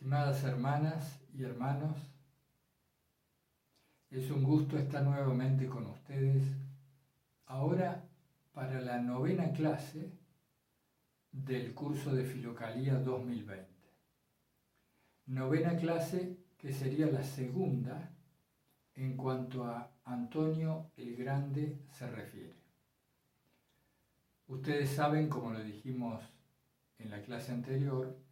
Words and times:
Estimadas 0.00 0.42
hermanas 0.44 1.20
y 1.34 1.42
hermanos, 1.44 1.94
es 4.08 4.30
un 4.30 4.42
gusto 4.42 4.78
estar 4.78 5.04
nuevamente 5.04 5.66
con 5.66 5.84
ustedes, 5.88 6.42
ahora 7.44 8.08
para 8.54 8.80
la 8.80 8.98
novena 8.98 9.52
clase 9.52 10.10
del 11.30 11.74
curso 11.74 12.14
de 12.14 12.24
Filocalía 12.24 12.94
2020. 12.94 13.68
Novena 15.26 15.76
clase 15.76 16.38
que 16.56 16.72
sería 16.72 17.04
la 17.08 17.22
segunda 17.22 18.10
en 18.94 19.18
cuanto 19.18 19.66
a 19.66 19.92
Antonio 20.06 20.92
el 20.96 21.14
Grande 21.14 21.76
se 21.92 22.10
refiere. 22.10 22.56
Ustedes 24.46 24.88
saben, 24.88 25.28
como 25.28 25.50
lo 25.50 25.62
dijimos 25.62 26.24
en 26.96 27.10
la 27.10 27.20
clase 27.20 27.52
anterior, 27.52 28.29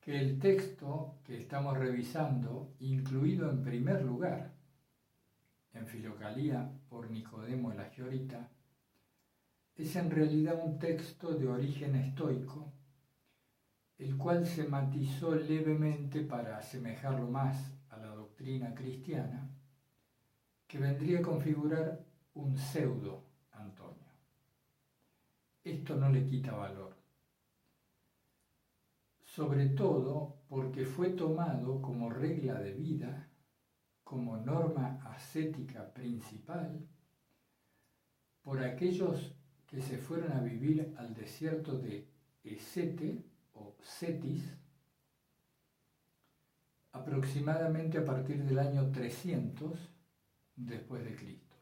que 0.00 0.18
el 0.18 0.38
texto 0.38 1.18
que 1.24 1.38
estamos 1.38 1.76
revisando, 1.76 2.74
incluido 2.80 3.50
en 3.50 3.62
primer 3.62 4.02
lugar 4.02 4.52
en 5.74 5.86
Filocalía 5.86 6.70
por 6.88 7.10
Nicodemo 7.10 7.72
la 7.72 7.90
Giorita, 7.90 8.48
es 9.76 9.94
en 9.96 10.10
realidad 10.10 10.60
un 10.64 10.78
texto 10.78 11.34
de 11.34 11.46
origen 11.46 11.94
estoico, 11.94 12.72
el 13.98 14.16
cual 14.16 14.46
se 14.46 14.66
matizó 14.66 15.34
levemente 15.34 16.20
para 16.22 16.58
asemejarlo 16.58 17.28
más 17.28 17.72
a 17.90 17.96
la 17.98 18.08
doctrina 18.08 18.74
cristiana, 18.74 19.48
que 20.66 20.78
vendría 20.78 21.20
a 21.20 21.22
configurar 21.22 22.04
un 22.34 22.56
pseudo 22.56 23.24
Antonio. 23.52 24.08
Esto 25.64 25.96
no 25.96 26.08
le 26.10 26.24
quita 26.24 26.52
valor 26.52 26.97
sobre 29.38 29.68
todo 29.68 30.42
porque 30.48 30.84
fue 30.84 31.10
tomado 31.10 31.80
como 31.80 32.10
regla 32.10 32.54
de 32.54 32.72
vida, 32.72 33.28
como 34.02 34.36
norma 34.36 35.00
ascética 35.04 35.94
principal, 35.94 36.84
por 38.42 38.60
aquellos 38.60 39.36
que 39.68 39.80
se 39.80 39.96
fueron 39.96 40.32
a 40.32 40.40
vivir 40.40 40.92
al 40.98 41.14
desierto 41.14 41.78
de 41.78 42.08
Esete 42.42 43.22
o 43.52 43.76
Cetis, 43.80 44.42
aproximadamente 46.90 47.98
a 47.98 48.04
partir 48.04 48.42
del 48.42 48.58
año 48.58 48.90
300 48.90 49.78
después 50.56 51.04
de 51.04 51.14
Cristo. 51.14 51.56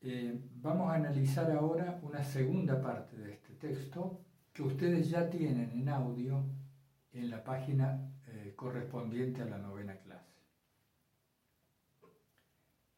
Eh, 0.00 0.40
vamos 0.56 0.90
a 0.90 0.94
analizar 0.94 1.48
ahora 1.52 2.00
una 2.02 2.24
segunda 2.24 2.82
parte 2.82 3.16
de 3.16 3.34
este 3.34 3.54
texto 3.54 4.24
que 4.52 4.62
ustedes 4.62 5.08
ya 5.08 5.30
tienen 5.30 5.70
en 5.72 5.88
audio 5.88 6.44
en 7.12 7.30
la 7.30 7.42
página 7.42 8.10
eh, 8.26 8.52
correspondiente 8.54 9.42
a 9.42 9.46
la 9.46 9.58
novena 9.58 9.96
clase. 9.98 10.32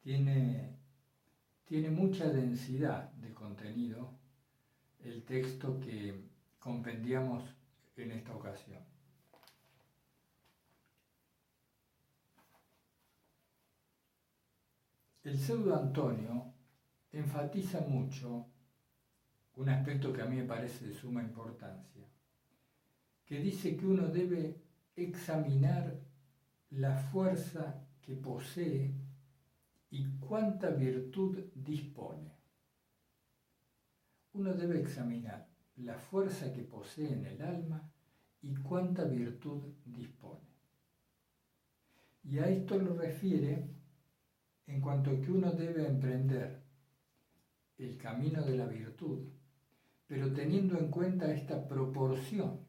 Tiene, 0.01 0.77
tiene 1.65 1.91
mucha 1.91 2.29
densidad 2.29 3.13
de 3.13 3.33
contenido 3.33 4.11
el 5.03 5.23
texto 5.25 5.81
que 5.81 6.29
compendiamos 6.59 7.45
en 7.97 8.11
esta 8.11 8.35
ocasión. 8.35 8.83
El 15.23 15.39
pseudo 15.39 15.75
Antonio 15.75 16.53
enfatiza 17.13 17.81
mucho 17.81 18.47
un 19.57 19.69
aspecto 19.69 20.13
que 20.13 20.23
a 20.23 20.27
mí 20.27 20.37
me 20.37 20.45
parece 20.45 20.87
de 20.87 20.95
suma 20.95 21.23
importancia, 21.23 22.03
que 23.25 23.39
dice 23.39 23.77
que 23.77 23.87
uno 23.87 24.09
debe 24.09 24.61
examinar 24.97 25.97
la 26.71 26.97
fuerza 26.97 27.87
que 28.03 28.15
posee 28.15 28.93
y 29.91 30.05
cuánta 30.19 30.71
virtud 30.71 31.39
dispone. 31.55 32.33
Uno 34.33 34.53
debe 34.55 34.81
examinar 34.81 35.47
la 35.77 35.97
fuerza 35.99 36.53
que 36.53 36.63
posee 36.63 37.13
en 37.13 37.25
el 37.27 37.43
alma 37.43 37.91
y 38.43 38.57
cuánta 38.57 39.05
virtud 39.05 39.63
dispone. 39.85 40.43
Y 42.25 42.39
a 42.39 42.49
esto 42.49 42.77
lo 42.77 42.95
refiere 42.95 43.69
en 44.67 44.81
cuanto 44.81 45.21
que 45.21 45.31
uno 45.31 45.53
debe 45.53 45.87
emprender 45.87 46.63
el 47.79 47.97
camino 47.97 48.43
de 48.43 48.57
la 48.57 48.67
virtud 48.67 49.29
pero 50.07 50.33
teniendo 50.33 50.79
en 50.79 50.91
cuenta 50.91 51.33
esta 51.33 51.67
proporción 51.67 52.61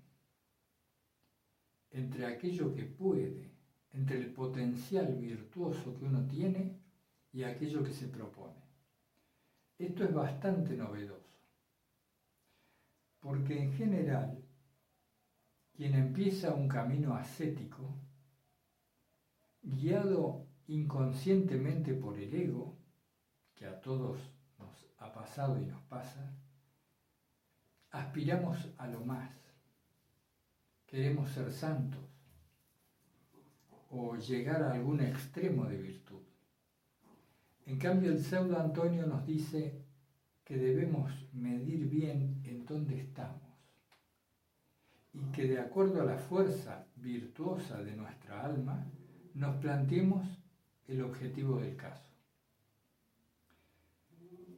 entre 1.91 2.25
aquello 2.25 2.73
que 2.73 2.83
puede, 2.83 3.51
entre 3.91 4.17
el 4.19 4.33
potencial 4.33 5.15
virtuoso 5.15 5.95
que 5.97 6.05
uno 6.05 6.27
tiene 6.27 6.77
y 7.31 7.43
aquello 7.43 7.83
que 7.83 7.93
se 7.93 8.07
propone. 8.07 8.63
Esto 9.77 10.03
es 10.03 10.13
bastante 10.13 10.75
novedoso, 10.75 11.39
porque 13.19 13.61
en 13.61 13.73
general 13.73 14.41
quien 15.73 15.95
empieza 15.95 16.53
un 16.53 16.69
camino 16.69 17.15
ascético, 17.15 17.93
guiado 19.61 20.47
inconscientemente 20.67 21.93
por 21.93 22.17
el 22.17 22.33
ego, 22.33 22.77
que 23.53 23.65
a 23.65 23.81
todos 23.81 24.19
nos 24.57 24.87
ha 24.97 25.11
pasado 25.11 25.61
y 25.61 25.65
nos 25.65 25.81
pasa, 25.83 26.33
aspiramos 27.95 28.57
a 28.77 28.87
lo 28.87 29.05
más, 29.05 29.31
queremos 30.85 31.29
ser 31.31 31.51
santos 31.51 32.03
o 33.89 34.17
llegar 34.17 34.61
a 34.63 34.73
algún 34.73 34.99
extremo 34.99 35.65
de 35.65 35.77
virtud. 35.77 36.21
En 37.65 37.79
cambio, 37.79 38.11
el 38.11 38.21
pseudo 38.21 38.59
Antonio 38.59 39.07
nos 39.07 39.25
dice 39.25 39.81
que 40.43 40.57
debemos 40.57 41.11
medir 41.33 41.87
bien 41.89 42.41
en 42.43 42.65
dónde 42.65 42.99
estamos 42.99 43.41
y 45.13 45.31
que 45.31 45.47
de 45.47 45.59
acuerdo 45.59 46.01
a 46.01 46.05
la 46.05 46.17
fuerza 46.17 46.85
virtuosa 46.97 47.81
de 47.81 47.95
nuestra 47.95 48.43
alma, 48.43 48.85
nos 49.33 49.55
planteemos 49.57 50.27
el 50.87 51.01
objetivo 51.01 51.59
del 51.59 51.77
caso. 51.77 52.14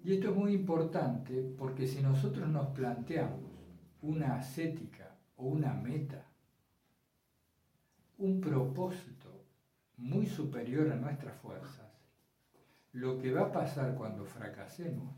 Y 0.07 0.13
esto 0.13 0.29
es 0.29 0.37
muy 0.37 0.53
importante 0.53 1.33
porque 1.57 1.85
si 1.85 2.01
nosotros 2.01 2.47
nos 2.47 2.67
planteamos 2.67 3.41
una 4.01 4.37
ascética 4.37 5.17
o 5.35 5.47
una 5.47 5.73
meta, 5.73 6.25
un 8.17 8.39
propósito 8.39 9.43
muy 9.97 10.25
superior 10.25 10.93
a 10.93 10.95
nuestras 10.95 11.35
fuerzas, 11.41 11.91
lo 12.93 13.19
que 13.19 13.33
va 13.33 13.47
a 13.47 13.51
pasar 13.51 13.95
cuando 13.95 14.23
fracasemos 14.23 15.13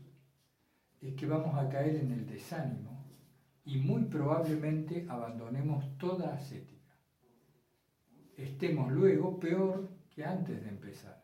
es 1.00 1.14
que 1.14 1.28
vamos 1.28 1.56
a 1.56 1.68
caer 1.68 1.94
en 1.94 2.10
el 2.10 2.26
desánimo 2.26 3.04
y 3.64 3.78
muy 3.78 4.06
probablemente 4.06 5.06
abandonemos 5.08 5.96
toda 5.98 6.34
ascética. 6.34 6.96
Estemos 8.36 8.90
luego 8.90 9.38
peor 9.38 9.88
que 10.10 10.24
antes 10.24 10.60
de 10.60 10.68
empezar. 10.68 11.19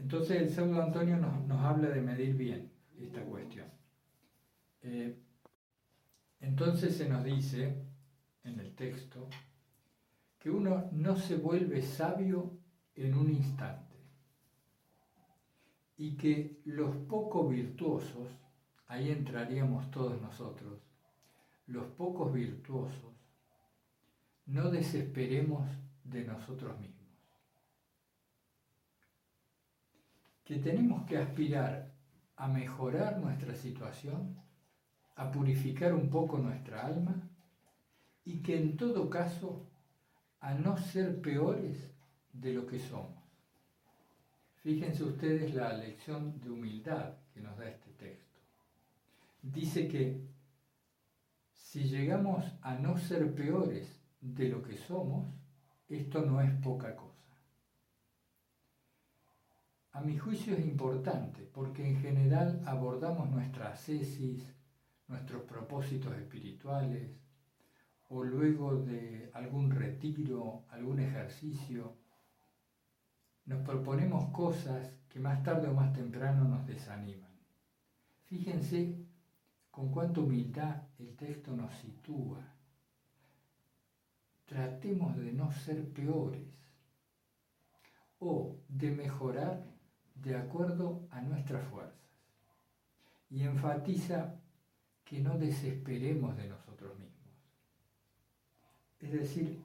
Entonces 0.00 0.42
el 0.42 0.50
pseudo 0.50 0.82
Antonio 0.82 1.16
nos, 1.18 1.60
habla 1.60 1.90
de 1.90 2.00
medir 2.00 2.34
bien 2.34 2.72
esta 2.98 3.22
cuestión. 3.22 3.66
Eh, 4.82 5.14
entonces 6.40 6.96
se 6.96 7.08
nos 7.08 7.22
dice 7.22 7.76
en 8.44 8.58
el 8.58 8.74
texto 8.74 9.28
que 10.38 10.50
uno 10.50 10.88
no 10.92 11.16
se 11.16 11.36
vuelve 11.36 11.82
sabio 11.82 12.50
en 12.94 13.14
un 13.14 13.30
instante 13.30 13.96
y 15.98 16.16
que 16.16 16.62
los 16.64 16.96
poco 16.96 17.46
virtuosos, 17.46 18.28
ahí 18.86 19.10
entraríamos 19.10 19.90
todos 19.90 20.20
nosotros, 20.22 20.80
los 21.66 21.84
pocos 21.88 22.32
virtuosos, 22.32 23.12
no 24.46 24.70
desesperemos 24.70 25.68
de 26.04 26.24
nosotros 26.24 26.80
mismos. 26.80 26.99
Que 30.50 30.58
tenemos 30.58 31.06
que 31.06 31.16
aspirar 31.16 31.92
a 32.34 32.48
mejorar 32.48 33.20
nuestra 33.20 33.54
situación, 33.54 34.36
a 35.14 35.30
purificar 35.30 35.94
un 35.94 36.10
poco 36.10 36.38
nuestra 36.38 36.84
alma 36.84 37.14
y 38.24 38.42
que 38.42 38.56
en 38.56 38.76
todo 38.76 39.08
caso 39.08 39.70
a 40.40 40.52
no 40.54 40.76
ser 40.76 41.20
peores 41.20 41.94
de 42.32 42.52
lo 42.52 42.66
que 42.66 42.80
somos. 42.80 43.22
Fíjense 44.56 45.04
ustedes 45.04 45.54
la 45.54 45.72
lección 45.72 46.40
de 46.40 46.50
humildad 46.50 47.12
que 47.32 47.40
nos 47.40 47.56
da 47.56 47.70
este 47.70 47.92
texto. 47.92 48.40
Dice 49.42 49.86
que 49.86 50.20
si 51.54 51.84
llegamos 51.84 52.44
a 52.60 52.74
no 52.74 52.98
ser 52.98 53.36
peores 53.36 54.02
de 54.20 54.48
lo 54.48 54.64
que 54.64 54.76
somos, 54.76 55.28
esto 55.88 56.22
no 56.22 56.40
es 56.40 56.50
poca 56.60 56.96
cosa 56.96 57.09
a 59.92 60.00
mi 60.00 60.16
juicio 60.16 60.54
es 60.54 60.64
importante 60.64 61.42
porque 61.52 61.86
en 61.86 62.00
general 62.00 62.62
abordamos 62.66 63.28
nuestra 63.30 63.70
ascesis, 63.70 64.54
nuestros 65.08 65.42
propósitos 65.42 66.16
espirituales, 66.16 67.10
o 68.08 68.24
luego 68.24 68.76
de 68.76 69.30
algún 69.34 69.70
retiro, 69.70 70.64
algún 70.70 71.00
ejercicio, 71.00 71.96
nos 73.46 73.62
proponemos 73.62 74.30
cosas 74.30 74.92
que 75.08 75.20
más 75.20 75.42
tarde 75.42 75.68
o 75.68 75.74
más 75.74 75.92
temprano 75.92 76.44
nos 76.44 76.66
desaniman. 76.66 77.30
Fíjense 78.24 78.96
con 79.70 79.90
cuánta 79.90 80.20
humildad 80.20 80.82
el 80.98 81.16
texto 81.16 81.56
nos 81.56 81.72
sitúa. 81.74 82.38
Tratemos 84.44 85.16
de 85.16 85.32
no 85.32 85.52
ser 85.52 85.92
peores 85.92 86.48
o 88.18 88.56
de 88.68 88.90
mejorar 88.90 89.69
de 90.22 90.36
acuerdo 90.36 91.06
a 91.10 91.20
nuestras 91.20 91.66
fuerzas. 91.68 91.94
Y 93.30 93.42
enfatiza 93.44 94.34
que 95.04 95.20
no 95.20 95.38
desesperemos 95.38 96.36
de 96.36 96.48
nosotros 96.48 96.98
mismos. 96.98 97.10
Es 99.00 99.12
decir, 99.12 99.62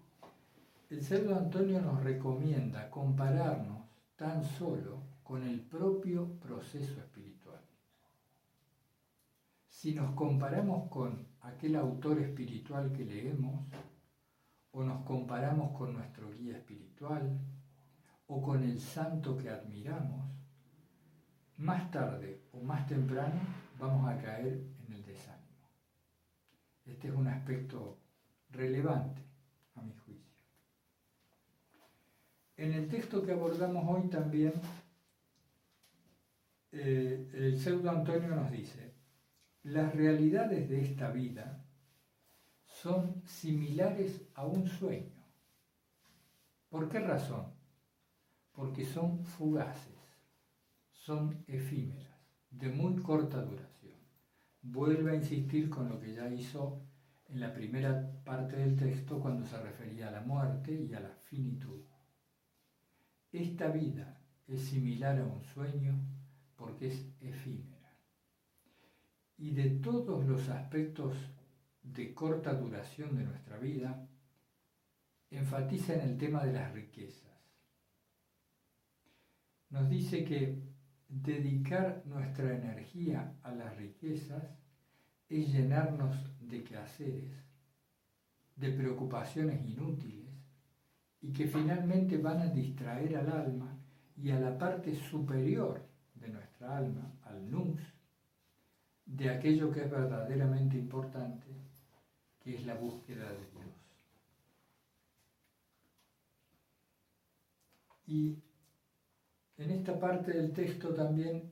el 0.90 1.04
Cerdo 1.04 1.36
Antonio 1.36 1.82
nos 1.82 2.04
recomienda 2.04 2.90
compararnos 2.90 3.86
tan 4.16 4.44
solo 4.44 5.02
con 5.24 5.44
el 5.44 5.60
propio 5.60 6.40
proceso 6.40 7.00
espiritual. 7.00 7.60
Si 9.68 9.94
nos 9.94 10.12
comparamos 10.12 10.90
con 10.90 11.28
aquel 11.42 11.76
autor 11.76 12.20
espiritual 12.20 12.92
que 12.94 13.06
leemos, 13.06 13.66
o 14.72 14.84
nos 14.84 15.04
comparamos 15.04 15.78
con 15.78 15.94
nuestro 15.94 16.32
guía 16.32 16.58
espiritual, 16.58 17.40
o 18.28 18.42
con 18.42 18.64
el 18.64 18.80
santo 18.80 19.38
que 19.38 19.50
admiramos, 19.50 20.26
más 21.58 21.90
tarde 21.92 22.42
o 22.52 22.60
más 22.60 22.86
temprano 22.88 23.40
vamos 23.80 24.10
a 24.10 24.18
caer 24.18 24.62
en 24.88 24.94
el 24.94 25.06
desánimo. 25.06 25.70
Este 26.86 27.08
es 27.08 27.14
un 27.14 27.28
aspecto 27.28 27.98
relevante 28.52 29.22
a 29.76 29.82
mi 29.82 29.94
juicio. 29.94 30.32
En 32.58 32.74
el 32.74 32.88
texto 32.88 33.24
que 33.24 33.32
abordamos 33.32 33.84
hoy 33.88 34.08
también, 34.10 34.54
eh, 36.72 37.30
el 37.34 37.60
pseudo 37.60 37.90
Antonio 37.90 38.36
nos 38.36 38.52
dice, 38.52 38.94
las 39.64 39.94
realidades 39.96 40.70
de 40.70 40.82
esta 40.82 41.10
vida 41.10 41.66
son 42.66 43.24
similares 43.26 44.22
a 44.36 44.46
un 44.46 44.68
sueño. 44.68 45.16
¿Por 46.70 46.90
qué 46.90 47.00
razón? 47.00 47.46
Porque 48.54 48.86
son 48.86 49.26
fugaces, 49.26 49.95
son 51.06 51.44
efímeras, 51.48 52.18
de 52.50 52.70
muy 52.70 52.96
corta 52.96 53.40
duración. 53.40 53.94
Vuelve 54.64 55.12
a 55.12 55.16
insistir 55.16 55.70
con 55.70 55.88
lo 55.88 56.00
que 56.00 56.16
ya 56.16 56.28
hizo 56.34 56.82
en 57.28 57.40
la 57.42 57.54
primera 57.54 58.24
parte 58.24 58.56
del 58.56 58.76
texto 58.76 59.20
cuando 59.20 59.46
se 59.46 59.62
refería 59.62 60.08
a 60.08 60.12
la 60.12 60.22
muerte 60.22 60.74
y 60.74 60.96
a 60.96 61.00
la 61.02 61.12
finitud. 61.12 61.80
Esta 63.32 63.68
vida 63.68 64.20
es 64.48 64.62
similar 64.62 65.20
a 65.20 65.26
un 65.26 65.44
sueño 65.44 65.94
porque 66.56 66.88
es 66.88 67.06
efímera. 67.22 67.96
Y 69.38 69.52
de 69.52 69.70
todos 69.70 70.26
los 70.26 70.50
aspectos 70.50 71.16
de 71.84 72.16
corta 72.16 72.56
duración 72.56 73.16
de 73.16 73.26
nuestra 73.26 73.60
vida, 73.60 74.10
enfatiza 75.30 75.94
en 75.94 76.02
el 76.02 76.18
tema 76.18 76.44
de 76.44 76.54
las 76.54 76.74
riquezas. 76.74 77.32
Nos 79.70 79.88
dice 79.88 80.24
que 80.24 80.75
dedicar 81.08 82.04
nuestra 82.06 82.56
energía 82.56 83.34
a 83.44 83.52
las 83.52 83.76
riquezas 83.78 84.44
es 85.30 85.52
llenarnos 85.52 86.16
de 86.40 86.64
quehaceres, 86.64 87.32
de 88.56 88.72
preocupaciones 88.72 89.64
inútiles, 89.66 90.26
y 91.22 91.34
que 91.34 91.48
finalmente 91.48 92.18
van 92.18 92.40
a 92.40 92.48
distraer 92.48 93.18
al 93.18 93.32
alma 93.32 93.76
y 94.16 94.30
a 94.30 94.40
la 94.40 94.58
parte 94.58 94.94
superior 94.96 95.82
de 96.14 96.30
nuestra 96.30 96.78
alma, 96.78 97.12
al 97.24 97.50
nous, 97.50 97.82
de 99.06 99.30
aquello 99.30 99.72
que 99.72 99.84
es 99.84 99.90
verdaderamente 99.90 100.78
importante, 100.78 101.48
que 102.40 102.56
es 102.56 102.66
la 102.66 102.76
búsqueda 102.76 103.28
de 103.30 103.52
Dios. 103.52 103.66
Y 108.08 108.45
en 109.58 109.72
esta 109.72 109.98
parte 110.00 110.32
del 110.32 110.52
texto 110.52 110.94
también 110.94 111.52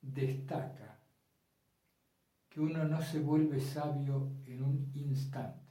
destaca 0.00 0.98
que 2.48 2.60
uno 2.60 2.84
no 2.84 3.02
se 3.02 3.20
vuelve 3.20 3.60
sabio 3.60 4.30
en 4.46 4.62
un 4.62 4.92
instante 4.94 5.64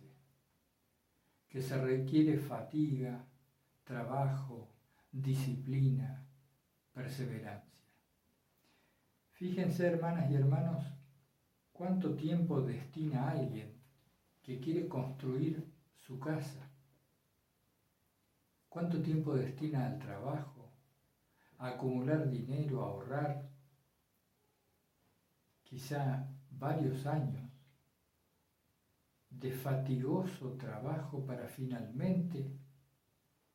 que 1.47 1.61
se 1.61 1.79
requiere 1.79 2.37
fatiga, 2.37 3.25
trabajo, 3.83 4.69
disciplina, 5.11 6.25
perseverancia. 6.93 7.79
Fíjense, 9.33 9.85
hermanas 9.85 10.31
y 10.31 10.35
hermanos, 10.35 10.83
cuánto 11.71 12.15
tiempo 12.15 12.61
destina 12.61 13.29
alguien 13.29 13.71
que 14.41 14.59
quiere 14.59 14.87
construir 14.87 15.63
su 15.95 16.19
casa. 16.19 16.69
¿Cuánto 18.67 19.01
tiempo 19.01 19.35
destina 19.35 19.85
al 19.85 19.99
trabajo, 19.99 20.52
acumular 21.63 22.29
dinero, 22.29 22.81
ahorrar? 22.81 23.49
Quizá 25.63 26.27
varios 26.51 27.05
años 27.05 27.49
de 29.29 29.51
fatigoso 29.51 30.53
trabajo 30.57 31.25
para 31.25 31.47
finalmente 31.47 32.45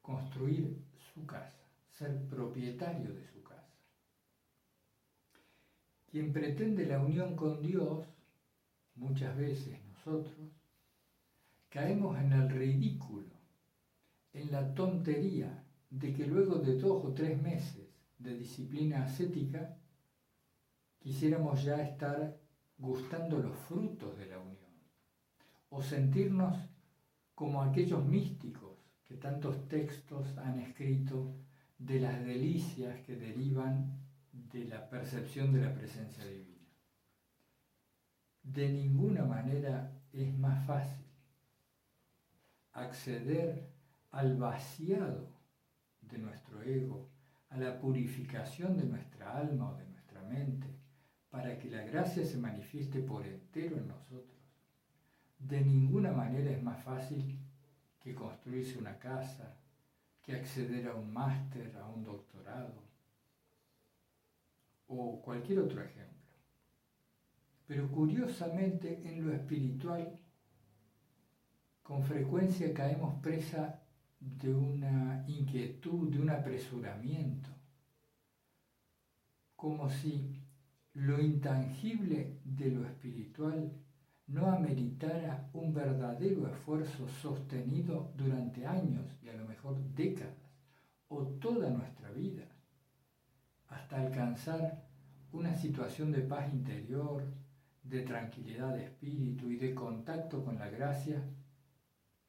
construir 0.02 0.82
su 1.14 1.26
casa, 1.26 1.64
ser 1.90 2.26
propietario 2.28 3.12
de 3.12 3.24
su 3.26 3.42
casa. 3.42 3.76
Quien 6.10 6.32
pretende 6.32 6.86
la 6.86 7.00
unión 7.00 7.36
con 7.36 7.60
Dios, 7.60 8.06
muchas 8.96 9.36
veces 9.36 9.78
nosotros, 9.84 10.48
caemos 11.68 12.18
en 12.18 12.32
el 12.32 12.48
ridículo, 12.48 13.28
en 14.32 14.50
la 14.50 14.74
tontería 14.74 15.62
de 15.90 16.14
que 16.14 16.26
luego 16.26 16.56
de 16.56 16.78
dos 16.78 17.04
o 17.04 17.12
tres 17.12 17.40
meses 17.40 17.87
de 18.18 18.34
disciplina 18.34 19.04
ascética, 19.04 19.76
quisiéramos 20.98 21.62
ya 21.62 21.82
estar 21.82 22.36
gustando 22.76 23.38
los 23.38 23.56
frutos 23.56 24.16
de 24.18 24.26
la 24.26 24.38
unión 24.38 24.58
o 25.70 25.82
sentirnos 25.82 26.56
como 27.34 27.62
aquellos 27.62 28.04
místicos 28.04 28.76
que 29.04 29.16
tantos 29.16 29.68
textos 29.68 30.36
han 30.38 30.58
escrito 30.60 31.34
de 31.78 32.00
las 32.00 32.24
delicias 32.24 33.00
que 33.06 33.16
derivan 33.16 33.98
de 34.32 34.64
la 34.64 34.88
percepción 34.88 35.52
de 35.52 35.62
la 35.62 35.74
presencia 35.74 36.24
divina. 36.26 36.66
De 38.42 38.68
ninguna 38.68 39.24
manera 39.24 39.92
es 40.12 40.36
más 40.38 40.66
fácil 40.66 41.04
acceder 42.72 43.70
al 44.10 44.36
vaciado 44.36 45.28
de 46.00 46.18
nuestro 46.18 46.62
ego, 46.62 47.08
a 47.50 47.56
la 47.56 47.78
purificación 47.78 48.76
de 48.76 48.84
nuestra 48.84 49.36
alma 49.36 49.70
o 49.70 49.76
de 49.76 49.86
nuestra 49.86 50.22
mente, 50.22 50.68
para 51.30 51.58
que 51.58 51.70
la 51.70 51.82
gracia 51.82 52.24
se 52.24 52.38
manifieste 52.38 53.00
por 53.00 53.26
entero 53.26 53.76
en 53.76 53.88
nosotros 53.88 54.38
de 55.38 55.60
ninguna 55.60 56.12
manera 56.12 56.50
es 56.50 56.62
más 56.62 56.82
fácil 56.82 57.38
que 58.00 58.14
construirse 58.14 58.78
una 58.78 58.98
casa, 58.98 59.56
que 60.22 60.34
acceder 60.34 60.88
a 60.88 60.94
un 60.94 61.12
máster, 61.12 61.76
a 61.76 61.88
un 61.88 62.04
doctorado 62.04 62.74
o 64.88 65.20
cualquier 65.22 65.60
otro 65.60 65.82
ejemplo. 65.82 66.06
Pero 67.66 67.88
curiosamente 67.88 69.02
en 69.08 69.24
lo 69.24 69.32
espiritual 69.32 70.18
con 71.82 72.02
frecuencia 72.02 72.72
caemos 72.74 73.20
presa 73.22 73.82
de 74.20 74.52
una 74.52 75.24
inquietud, 75.28 76.08
de 76.10 76.20
un 76.20 76.30
apresuramiento, 76.30 77.48
como 79.56 79.88
si 79.90 80.40
lo 80.94 81.20
intangible 81.20 82.38
de 82.44 82.70
lo 82.70 82.84
espiritual 82.84 83.72
no 84.26 84.50
ameritara 84.50 85.48
un 85.54 85.72
verdadero 85.72 86.48
esfuerzo 86.48 87.08
sostenido 87.08 88.12
durante 88.16 88.66
años 88.66 89.06
y 89.22 89.28
a 89.28 89.34
lo 89.34 89.46
mejor 89.46 89.76
décadas 89.94 90.34
o 91.08 91.22
toda 91.24 91.70
nuestra 91.70 92.10
vida, 92.10 92.44
hasta 93.68 94.00
alcanzar 94.00 94.84
una 95.32 95.54
situación 95.56 96.12
de 96.12 96.20
paz 96.20 96.52
interior, 96.52 97.24
de 97.82 98.02
tranquilidad 98.02 98.74
de 98.74 98.84
espíritu 98.84 99.50
y 99.50 99.56
de 99.56 99.74
contacto 99.74 100.44
con 100.44 100.58
la 100.58 100.68
gracia 100.68 101.22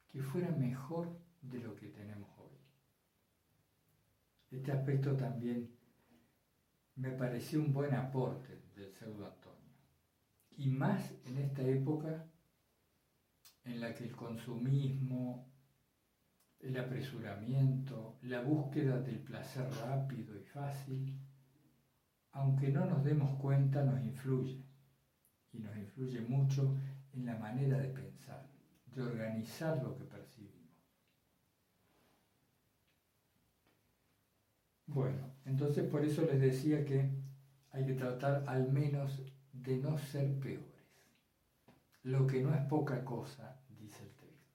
que 0.08 0.22
fuera 0.22 0.50
mejor 0.50 1.08
de 1.50 1.58
lo 1.58 1.74
que 1.74 1.88
tenemos 1.88 2.30
hoy. 2.38 2.56
Este 4.50 4.72
aspecto 4.72 5.16
también 5.16 5.70
me 6.96 7.10
pareció 7.10 7.60
un 7.60 7.72
buen 7.72 7.94
aporte 7.94 8.62
del 8.74 8.90
pseudo 8.90 9.26
y 10.60 10.68
más 10.68 11.10
en 11.24 11.38
esta 11.38 11.62
época 11.62 12.26
en 13.64 13.80
la 13.80 13.94
que 13.94 14.04
el 14.04 14.14
consumismo, 14.14 15.50
el 16.58 16.76
apresuramiento, 16.78 18.18
la 18.22 18.42
búsqueda 18.42 19.00
del 19.00 19.20
placer 19.20 19.66
rápido 19.86 20.36
y 20.36 20.42
fácil, 20.42 21.18
aunque 22.32 22.68
no 22.68 22.84
nos 22.84 23.02
demos 23.02 23.38
cuenta, 23.40 23.82
nos 23.82 24.02
influye. 24.04 24.62
Y 25.52 25.60
nos 25.60 25.74
influye 25.78 26.20
mucho 26.20 26.76
en 27.14 27.24
la 27.24 27.38
manera 27.38 27.78
de 27.78 27.88
pensar, 27.88 28.46
de 28.84 29.02
organizar 29.02 29.82
lo 29.82 29.96
que 29.96 30.04
percibimos. 30.04 30.29
Bueno, 34.92 35.30
entonces 35.44 35.88
por 35.88 36.04
eso 36.04 36.22
les 36.22 36.40
decía 36.40 36.84
que 36.84 37.08
hay 37.70 37.86
que 37.86 37.94
tratar 37.94 38.42
al 38.48 38.72
menos 38.72 39.22
de 39.52 39.76
no 39.76 39.96
ser 39.98 40.38
peores. 40.40 40.66
Lo 42.02 42.26
que 42.26 42.42
no 42.42 42.52
es 42.52 42.62
poca 42.62 43.04
cosa, 43.04 43.60
dice 43.78 44.02
el 44.02 44.10
texto. 44.16 44.50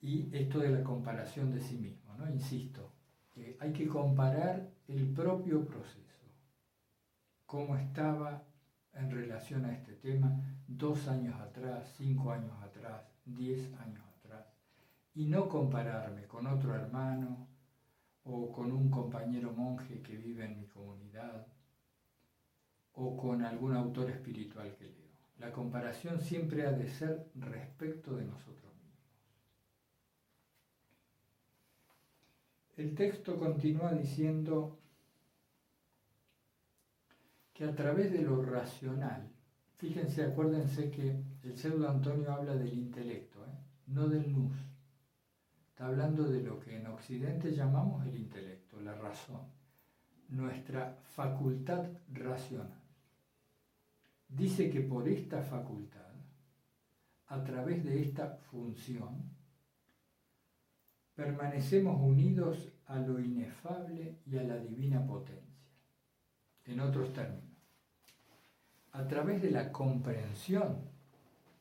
Y 0.00 0.36
esto 0.36 0.58
de 0.58 0.70
la 0.70 0.84
comparación 0.84 1.50
de 1.52 1.60
sí 1.60 1.78
mismo, 1.78 2.14
¿no? 2.18 2.28
Insisto, 2.30 2.92
hay 3.60 3.72
que 3.72 3.88
comparar 3.88 4.68
el 4.86 5.14
propio 5.14 5.64
proceso, 5.64 6.22
cómo 7.46 7.76
estaba 7.76 8.44
en 8.92 9.10
relación 9.10 9.64
a 9.64 9.72
este 9.72 9.94
tema 9.94 10.38
dos 10.66 11.08
años 11.08 11.40
atrás, 11.40 11.94
cinco 11.96 12.30
años 12.30 12.52
atrás, 12.62 13.08
diez 13.24 13.72
años 13.80 14.04
atrás, 14.18 14.46
y 15.14 15.24
no 15.24 15.48
compararme 15.48 16.26
con 16.26 16.46
otro 16.46 16.74
hermano 16.74 17.53
o 18.24 18.50
con 18.52 18.72
un 18.72 18.90
compañero 18.90 19.52
monje 19.52 20.00
que 20.02 20.16
vive 20.16 20.44
en 20.44 20.56
mi 20.56 20.66
comunidad 20.66 21.46
o 22.94 23.16
con 23.16 23.42
algún 23.42 23.74
autor 23.74 24.10
espiritual 24.10 24.74
que 24.76 24.84
leo. 24.84 25.04
La 25.38 25.52
comparación 25.52 26.20
siempre 26.20 26.66
ha 26.66 26.72
de 26.72 26.88
ser 26.88 27.28
respecto 27.34 28.14
de 28.14 28.24
nosotros 28.24 28.72
mismos. 28.72 28.98
El 32.76 32.94
texto 32.94 33.36
continúa 33.36 33.92
diciendo 33.92 34.78
que 37.52 37.64
a 37.64 37.74
través 37.74 38.12
de 38.12 38.22
lo 38.22 38.42
racional, 38.42 39.28
fíjense, 39.76 40.24
acuérdense 40.24 40.90
que 40.90 41.16
el 41.42 41.56
pseudo 41.56 41.88
Antonio 41.88 42.32
habla 42.32 42.54
del 42.56 42.72
intelecto, 42.72 43.44
¿eh? 43.44 43.58
no 43.88 44.08
del 44.08 44.32
nous. 44.32 44.73
Está 45.74 45.86
hablando 45.86 46.22
de 46.22 46.40
lo 46.40 46.60
que 46.60 46.76
en 46.76 46.86
Occidente 46.86 47.50
llamamos 47.50 48.06
el 48.06 48.14
intelecto, 48.14 48.80
la 48.80 48.94
razón, 48.94 49.40
nuestra 50.28 51.00
facultad 51.16 51.88
racional. 52.12 52.80
Dice 54.28 54.70
que 54.70 54.82
por 54.82 55.08
esta 55.08 55.42
facultad, 55.42 56.12
a 57.26 57.42
través 57.42 57.82
de 57.82 58.00
esta 58.00 58.36
función, 58.52 59.32
permanecemos 61.16 62.00
unidos 62.00 62.72
a 62.86 63.00
lo 63.00 63.18
inefable 63.18 64.20
y 64.26 64.38
a 64.38 64.44
la 64.44 64.58
divina 64.58 65.04
potencia. 65.04 65.58
En 66.66 66.78
otros 66.78 67.12
términos, 67.12 67.58
a 68.92 69.08
través 69.08 69.42
de 69.42 69.50
la 69.50 69.72
comprensión 69.72 70.76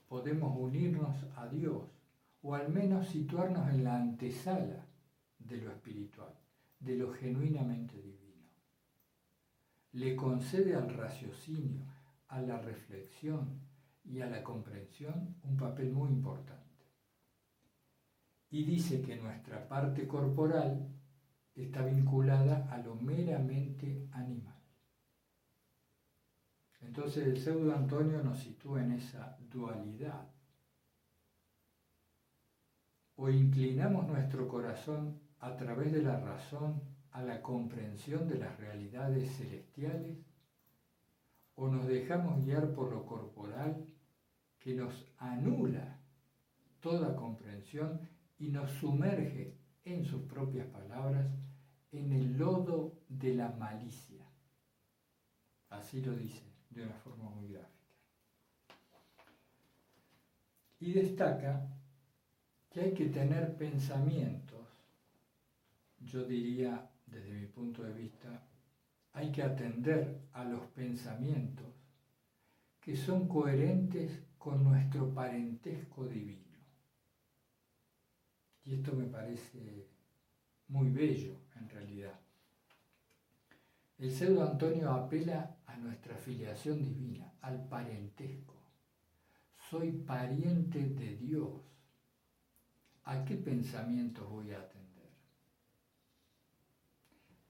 podemos 0.07 0.55
unirnos 0.55 1.15
a 1.35 1.47
Dios 1.47 1.92
o 2.43 2.55
al 2.55 2.69
menos 2.69 3.07
situarnos 3.07 3.69
en 3.69 3.83
la 3.83 3.95
antesala 3.95 4.85
de 5.39 5.57
lo 5.57 5.71
espiritual, 5.71 6.33
de 6.79 6.97
lo 6.97 7.13
genuinamente 7.13 7.95
divino. 8.01 8.49
Le 9.93 10.15
concede 10.15 10.75
al 10.75 10.93
raciocinio, 10.93 11.85
a 12.27 12.41
la 12.41 12.57
reflexión 12.57 13.61
y 14.03 14.19
a 14.19 14.27
la 14.27 14.43
comprensión 14.43 15.35
un 15.43 15.55
papel 15.55 15.91
muy 15.91 16.09
importante. 16.09 16.63
Y 18.49 18.65
dice 18.65 19.01
que 19.01 19.15
nuestra 19.15 19.67
parte 19.67 20.07
corporal 20.07 20.87
está 21.55 21.85
vinculada 21.85 22.67
a 22.71 22.77
lo 22.79 22.95
meramente 22.95 24.07
animal. 24.11 24.53
Entonces 26.81 27.25
el 27.25 27.37
pseudo 27.37 27.73
Antonio 27.73 28.21
nos 28.21 28.39
sitúa 28.39 28.83
en 28.83 28.91
esa 28.91 29.37
dualidad. 29.49 30.32
O 33.15 33.29
inclinamos 33.29 34.07
nuestro 34.07 34.47
corazón 34.47 35.19
a 35.39 35.55
través 35.55 35.91
de 35.91 36.01
la 36.01 36.19
razón 36.19 36.81
a 37.11 37.21
la 37.21 37.41
comprensión 37.41 38.27
de 38.27 38.39
las 38.39 38.57
realidades 38.57 39.37
celestiales, 39.37 40.17
o 41.55 41.67
nos 41.67 41.85
dejamos 41.87 42.43
guiar 42.43 42.73
por 42.73 42.91
lo 42.91 43.05
corporal 43.05 43.85
que 44.59 44.73
nos 44.73 45.05
anula 45.19 45.99
toda 46.79 47.15
comprensión 47.15 48.01
y 48.39 48.49
nos 48.49 48.71
sumerge, 48.71 49.57
en 49.85 50.05
sus 50.05 50.21
propias 50.23 50.67
palabras, 50.67 51.27
en 51.91 52.13
el 52.13 52.37
lodo 52.37 52.93
de 53.09 53.35
la 53.35 53.49
malicia. 53.49 54.25
Así 55.69 56.01
lo 56.01 56.15
dice 56.15 56.43
de 56.69 56.83
una 56.83 56.95
forma 56.95 57.29
muy 57.29 57.49
gráfica. 57.49 57.73
Y 60.79 60.93
destaca 60.93 61.72
que 62.73 62.81
hay 62.81 62.93
que 62.93 63.05
tener 63.05 63.55
pensamientos, 63.55 64.67
yo 66.01 66.25
diría 66.25 66.89
desde 67.05 67.31
mi 67.31 67.45
punto 67.45 67.83
de 67.83 67.93
vista, 67.93 68.47
hay 69.13 69.31
que 69.31 69.43
atender 69.43 70.21
a 70.33 70.43
los 70.43 70.65
pensamientos 70.71 71.67
que 72.81 72.97
son 72.97 73.27
coherentes 73.27 74.23
con 74.39 74.63
nuestro 74.63 75.13
parentesco 75.13 76.07
divino. 76.07 76.41
Y 78.65 78.73
esto 78.73 78.93
me 78.93 79.05
parece 79.05 79.87
muy 80.69 80.89
bello 80.89 81.35
en 81.55 81.69
realidad. 81.69 82.19
El 83.99 84.11
pseudo 84.11 84.49
Antonio 84.49 84.89
apela 84.89 85.57
a 85.67 85.77
nuestra 85.77 86.15
filiación 86.15 86.83
divina, 86.83 87.33
al 87.41 87.67
parentesco. 87.67 88.55
Soy 89.69 89.91
pariente 89.91 90.79
de 90.79 91.15
Dios. 91.17 91.72
¿A 93.05 93.25
qué 93.25 93.35
pensamientos 93.35 94.29
voy 94.29 94.51
a 94.51 94.59
atender? 94.59 94.83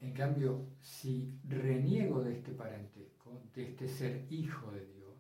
En 0.02 0.14
cambio, 0.14 0.66
si 0.82 1.40
reniego 1.48 2.24
de 2.24 2.34
este 2.34 2.52
parentesco, 2.52 3.42
de 3.54 3.70
este 3.70 3.88
ser 3.88 4.28
hijo 4.32 4.72
de 4.72 4.86
Dios, 4.86 5.16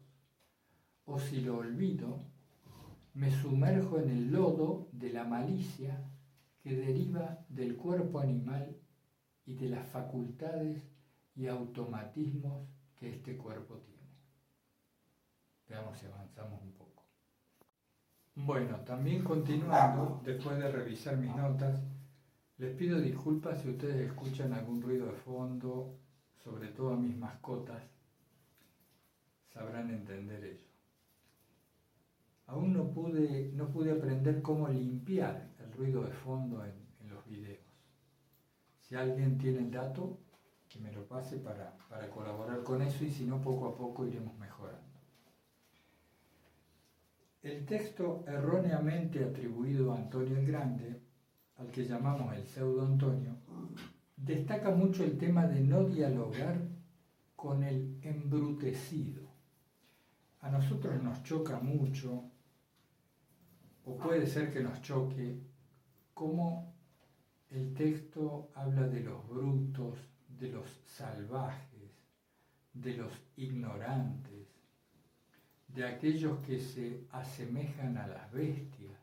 o 1.05 1.19
si 1.19 1.41
lo 1.41 1.57
olvido, 1.57 2.25
me 3.13 3.31
sumerjo 3.31 3.99
en 3.99 4.09
el 4.09 4.31
lodo 4.31 4.89
de 4.91 5.13
la 5.13 5.23
malicia 5.23 6.03
que 6.61 6.75
deriva 6.75 7.45
del 7.49 7.75
cuerpo 7.75 8.19
animal 8.19 8.75
y 9.45 9.53
de 9.53 9.69
las 9.69 9.87
facultades 9.87 10.83
y 11.35 11.47
automatismos 11.47 12.67
que 12.95 13.09
este 13.09 13.37
cuerpo 13.37 13.75
tiene. 13.79 13.93
Veamos 15.67 15.97
si 15.97 16.05
avanzamos 16.05 16.61
un 16.61 16.71
poco. 16.71 16.82
Bueno, 18.35 18.77
también 18.77 19.23
continuando, 19.23 20.19
después 20.25 20.57
de 20.57 20.71
revisar 20.71 21.17
mis 21.17 21.35
notas, 21.35 21.79
les 22.57 22.75
pido 22.75 22.99
disculpas 22.99 23.61
si 23.61 23.69
ustedes 23.69 24.09
escuchan 24.09 24.53
algún 24.53 24.81
ruido 24.81 25.05
de 25.05 25.13
fondo, 25.13 25.99
sobre 26.43 26.69
todo 26.69 26.93
a 26.93 26.97
mis 26.97 27.15
mascotas, 27.15 27.81
sabrán 29.53 29.91
entender 29.91 30.43
ello. 30.43 30.67
Aún 32.47 32.73
no 32.73 32.91
pude, 32.91 33.51
no 33.53 33.69
pude 33.69 33.91
aprender 33.91 34.41
cómo 34.41 34.67
limpiar 34.67 35.49
el 35.59 35.71
ruido 35.73 36.03
de 36.03 36.11
fondo 36.11 36.63
en, 36.65 36.73
los 37.09 37.25
videos. 37.27 37.61
Si 38.79 38.95
alguien 38.95 39.37
tiene 39.37 39.59
el 39.59 39.71
dato, 39.71 40.17
que 40.67 40.79
me 40.79 40.91
lo 40.91 41.05
pase 41.05 41.37
para, 41.37 41.77
para 41.87 42.09
colaborar 42.09 42.63
con 42.63 42.81
eso 42.81 43.03
y 43.05 43.11
si 43.11 43.25
no, 43.25 43.39
poco 43.39 43.67
a 43.67 43.75
poco 43.75 44.07
iremos 44.07 44.35
mejorando. 44.39 44.92
El 47.43 47.65
texto 47.65 48.23
erróneamente 48.25 49.21
atribuido 49.21 49.91
a 49.91 49.97
Antonio 49.97 50.37
el 50.37 50.47
Grande, 50.47 51.01
al 51.57 51.69
que 51.71 51.85
llamamos 51.85 52.33
el 52.37 52.47
pseudo 52.47 52.85
Antonio, 52.85 53.35
destaca 54.15 54.71
mucho 54.71 55.03
el 55.03 55.17
tema 55.17 55.45
de 55.45 55.59
no 55.59 55.83
dialogar 55.83 56.57
con 57.35 57.61
el 57.65 57.99
embrutecido. 58.01 59.23
A 60.39 60.49
nosotros 60.51 61.03
nos 61.03 61.21
choca 61.23 61.59
mucho, 61.59 62.31
o 63.83 63.97
puede 63.97 64.25
ser 64.25 64.53
que 64.53 64.63
nos 64.63 64.81
choque, 64.81 65.41
cómo 66.13 66.73
el 67.49 67.73
texto 67.73 68.51
habla 68.55 68.87
de 68.87 69.01
los 69.01 69.27
brutos, 69.27 69.99
de 70.39 70.47
los 70.47 70.81
salvajes, 70.85 71.91
de 72.73 72.93
los 72.95 73.11
ignorantes, 73.35 74.32
de 75.73 75.87
aquellos 75.87 76.39
que 76.45 76.59
se 76.59 77.05
asemejan 77.11 77.97
a 77.97 78.07
las 78.07 78.31
bestias. 78.31 78.93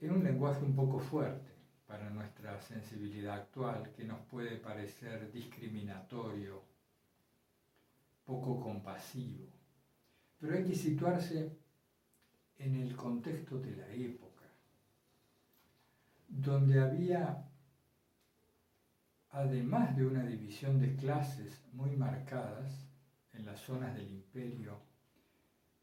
Es 0.00 0.10
un 0.10 0.22
lenguaje 0.22 0.64
un 0.64 0.74
poco 0.74 0.98
fuerte 0.98 1.50
para 1.86 2.08
nuestra 2.10 2.60
sensibilidad 2.60 3.34
actual 3.36 3.90
que 3.96 4.04
nos 4.04 4.20
puede 4.26 4.56
parecer 4.56 5.30
discriminatorio 5.32 6.62
poco 8.24 8.60
compasivo. 8.60 9.46
Pero 10.40 10.54
hay 10.54 10.64
que 10.64 10.74
situarse 10.74 11.56
en 12.58 12.76
el 12.76 12.94
contexto 12.94 13.58
de 13.58 13.76
la 13.76 13.88
época, 13.88 14.44
donde 16.28 16.80
había, 16.80 17.48
además 19.30 19.96
de 19.96 20.06
una 20.06 20.24
división 20.24 20.80
de 20.80 20.94
clases 20.94 21.60
muy 21.72 21.96
marcadas 21.96 22.91
en 23.32 23.46
las 23.46 23.60
zonas 23.60 23.94
del 23.94 24.10
imperio 24.10 24.80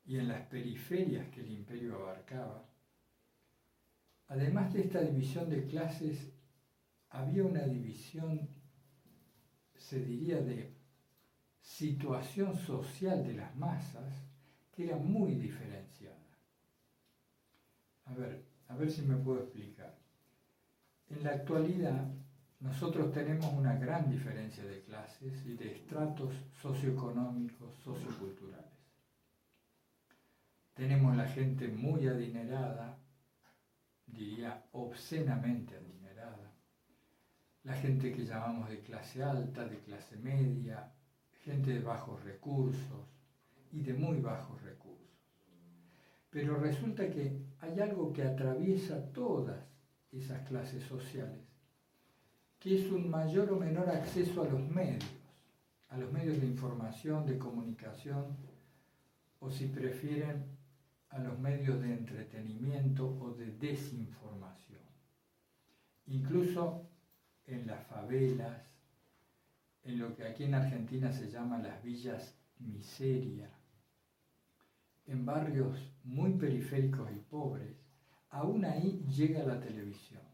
y 0.05 0.17
en 0.17 0.27
las 0.27 0.41
periferias 0.47 1.27
que 1.29 1.41
el 1.41 1.51
imperio 1.51 1.95
abarcaba, 1.95 2.67
además 4.27 4.73
de 4.73 4.81
esta 4.81 5.01
división 5.01 5.49
de 5.49 5.65
clases, 5.65 6.31
había 7.09 7.43
una 7.43 7.63
división, 7.63 8.47
se 9.75 9.99
diría, 9.99 10.41
de 10.41 10.73
situación 11.61 12.55
social 12.57 13.25
de 13.25 13.33
las 13.33 13.55
masas 13.55 14.13
que 14.71 14.85
era 14.85 14.97
muy 14.97 15.35
diferenciada. 15.35 16.17
A 18.05 18.13
ver, 18.13 18.43
a 18.67 18.75
ver 18.75 18.91
si 18.91 19.01
me 19.03 19.15
puedo 19.17 19.41
explicar. 19.41 19.95
En 21.09 21.23
la 21.23 21.31
actualidad, 21.31 22.07
nosotros 22.59 23.11
tenemos 23.13 23.53
una 23.53 23.75
gran 23.75 24.09
diferencia 24.09 24.63
de 24.65 24.81
clases 24.81 25.45
y 25.45 25.53
de 25.53 25.71
estratos 25.71 26.33
socioeconómicos, 26.61 27.73
socioculturales. 27.83 28.65
Tenemos 30.73 31.15
la 31.15 31.27
gente 31.27 31.69
muy 31.69 32.07
adinerada, 32.07 32.97
diría 34.05 34.65
obscenamente 34.73 35.75
adinerada, 35.75 36.53
la 37.63 37.73
gente 37.73 38.11
que 38.11 38.25
llamamos 38.25 38.69
de 38.69 38.79
clase 38.81 39.23
alta, 39.23 39.65
de 39.65 39.79
clase 39.79 40.17
media, 40.17 40.91
gente 41.43 41.71
de 41.73 41.81
bajos 41.81 42.21
recursos 42.23 43.07
y 43.71 43.81
de 43.81 43.93
muy 43.93 44.19
bajos 44.19 44.61
recursos. 44.61 44.99
Pero 46.29 46.57
resulta 46.57 47.09
que 47.09 47.41
hay 47.59 47.79
algo 47.79 48.11
que 48.11 48.23
atraviesa 48.23 49.11
todas 49.13 49.59
esas 50.11 50.47
clases 50.47 50.83
sociales, 50.83 51.48
que 52.59 52.75
es 52.75 52.91
un 52.91 53.09
mayor 53.09 53.51
o 53.51 53.55
menor 53.55 53.89
acceso 53.89 54.43
a 54.43 54.45
los 54.47 54.61
medios, 54.69 55.03
a 55.89 55.97
los 55.97 56.11
medios 56.11 56.39
de 56.39 56.47
información, 56.47 57.25
de 57.25 57.37
comunicación, 57.37 58.35
o 59.39 59.49
si 59.49 59.67
prefieren, 59.67 60.43
a 61.09 61.19
los 61.19 61.39
medios 61.39 61.81
de 61.81 61.93
entretenimiento 61.93 63.17
o 63.19 63.31
de 63.31 63.51
desinformación. 63.53 64.81
Incluso 66.07 66.85
en 67.47 67.65
las 67.65 67.83
favelas, 67.87 68.61
en 69.83 69.97
lo 69.97 70.15
que 70.15 70.25
aquí 70.25 70.43
en 70.43 70.53
Argentina 70.53 71.11
se 71.11 71.31
llama 71.31 71.57
las 71.57 71.81
villas 71.81 72.35
miseria, 72.59 73.49
en 75.07 75.25
barrios 75.25 75.91
muy 76.03 76.33
periféricos 76.33 77.09
y 77.11 77.19
pobres, 77.19 77.75
aún 78.29 78.65
ahí 78.65 79.03
llega 79.09 79.43
la 79.43 79.59
televisión. 79.59 80.28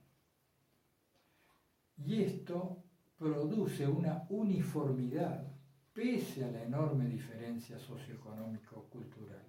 Y 1.97 2.21
esto 2.21 2.83
produce 3.17 3.87
una 3.87 4.25
uniformidad, 4.29 5.47
pese 5.93 6.43
a 6.43 6.51
la 6.51 6.63
enorme 6.63 7.07
diferencia 7.07 7.79
socioeconómico-cultural, 7.79 9.45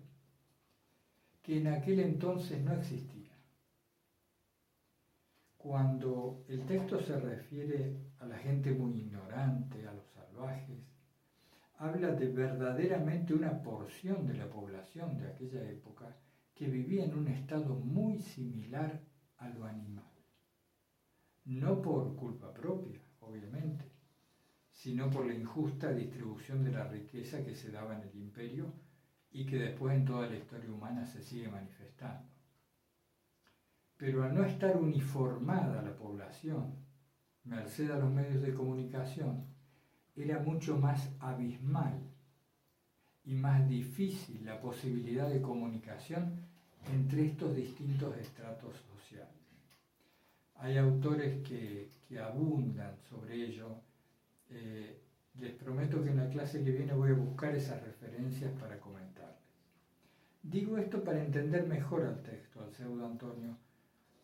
que 1.42 1.58
en 1.58 1.66
aquel 1.68 2.00
entonces 2.00 2.62
no 2.62 2.72
existía. 2.74 3.32
Cuando 5.56 6.44
el 6.48 6.64
texto 6.64 7.00
se 7.00 7.18
refiere 7.18 7.96
a 8.20 8.26
la 8.26 8.38
gente 8.38 8.72
muy 8.72 8.92
ignorante, 9.00 9.86
a 9.86 9.92
los 9.92 10.06
salvajes, 10.06 10.78
habla 11.78 12.12
de 12.12 12.28
verdaderamente 12.28 13.34
una 13.34 13.62
porción 13.62 14.26
de 14.26 14.34
la 14.34 14.48
población 14.48 15.18
de 15.18 15.26
aquella 15.26 15.68
época 15.68 16.16
que 16.54 16.68
vivía 16.68 17.04
en 17.04 17.18
un 17.18 17.28
estado 17.28 17.74
muy 17.74 18.18
similar 18.20 19.02
a 19.38 19.48
lo 19.48 19.64
animal. 19.64 20.05
No 21.46 21.80
por 21.80 22.16
culpa 22.16 22.52
propia, 22.52 23.00
obviamente, 23.20 23.84
sino 24.72 25.08
por 25.08 25.26
la 25.26 25.34
injusta 25.34 25.92
distribución 25.92 26.64
de 26.64 26.72
la 26.72 26.84
riqueza 26.88 27.44
que 27.44 27.54
se 27.54 27.70
daba 27.70 27.96
en 27.96 28.02
el 28.02 28.16
imperio 28.16 28.72
y 29.30 29.46
que 29.46 29.56
después 29.56 29.94
en 29.94 30.04
toda 30.04 30.26
la 30.26 30.34
historia 30.34 30.72
humana 30.72 31.06
se 31.06 31.22
sigue 31.22 31.48
manifestando. 31.48 32.26
Pero 33.96 34.24
al 34.24 34.34
no 34.34 34.42
estar 34.42 34.76
uniformada 34.76 35.82
la 35.82 35.94
población, 35.94 36.74
merced 37.44 37.92
a 37.92 37.98
los 37.98 38.10
medios 38.10 38.42
de 38.42 38.52
comunicación, 38.52 39.46
era 40.16 40.40
mucho 40.40 40.76
más 40.76 41.14
abismal 41.20 42.10
y 43.22 43.34
más 43.34 43.68
difícil 43.68 44.44
la 44.44 44.60
posibilidad 44.60 45.28
de 45.28 45.40
comunicación 45.40 46.40
entre 46.92 47.26
estos 47.26 47.54
distintos 47.54 48.16
estratos 48.16 48.74
sociales. 48.74 48.95
Hay 50.58 50.78
autores 50.78 51.42
que, 51.46 51.90
abundan 52.18 52.96
sobre 53.10 53.34
ello. 53.34 53.82
Eh, 54.48 55.02
les 55.34 55.52
prometo 55.52 56.02
que 56.02 56.10
en 56.10 56.16
la 56.16 56.28
clase 56.30 56.64
que 56.64 56.70
viene 56.70 56.94
voy 56.94 57.10
a 57.10 57.14
buscar 57.14 57.54
esas 57.54 57.82
referencias 57.82 58.52
para 58.58 58.80
comentarles. 58.80 59.36
Digo 60.42 60.78
esto 60.78 61.02
para 61.02 61.22
entender 61.22 61.66
mejor 61.66 62.04
al 62.04 62.22
texto, 62.22 62.62
al 62.62 62.72
pseudo 62.72 63.04
Antonio, 63.04 63.56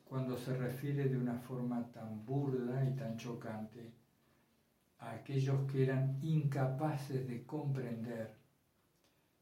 cuando 0.05 0.38
se 0.38 0.57
refiere 0.57 1.09
de 1.09 1.18
una 1.18 1.35
forma 1.35 1.90
tan 1.90 2.25
burda 2.25 2.88
y 2.88 2.95
tan 2.95 3.16
chocante 3.16 3.92
a 4.99 5.11
aquellos 5.12 5.71
que 5.71 5.83
eran 5.83 6.18
incapaces 6.23 7.27
de 7.27 7.45
comprender, 7.45 8.37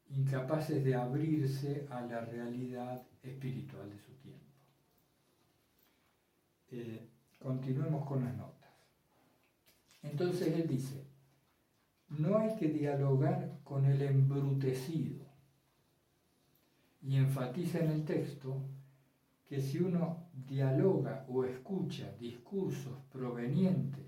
incapaces 0.08 0.82
de 0.82 0.94
abrirse 0.94 1.86
a 1.90 2.00
la 2.00 2.20
realidad 2.24 3.06
espiritual 3.22 3.90
de 3.90 3.98
su 3.98 4.12
tiempo. 4.14 4.49
Eh, 6.70 7.08
continuemos 7.38 8.06
con 8.06 8.24
las 8.24 8.36
notas. 8.36 8.70
Entonces 10.02 10.54
él 10.54 10.68
dice, 10.68 11.04
no 12.08 12.38
hay 12.38 12.56
que 12.56 12.68
dialogar 12.68 13.58
con 13.64 13.84
el 13.84 14.02
embrutecido. 14.02 15.26
Y 17.02 17.16
enfatiza 17.16 17.78
en 17.78 17.90
el 17.90 18.04
texto 18.04 18.62
que 19.48 19.60
si 19.60 19.78
uno 19.80 20.28
dialoga 20.32 21.26
o 21.28 21.44
escucha 21.44 22.12
discursos 22.18 22.98
provenientes 23.10 24.06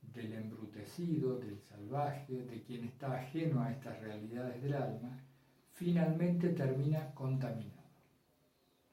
del 0.00 0.32
embrutecido, 0.32 1.38
del 1.38 1.60
salvaje, 1.60 2.44
de 2.44 2.62
quien 2.62 2.84
está 2.84 3.18
ajeno 3.18 3.62
a 3.62 3.72
estas 3.72 4.00
realidades 4.00 4.62
del 4.62 4.74
alma, 4.74 5.20
finalmente 5.72 6.48
termina 6.50 7.12
contaminado. 7.14 7.76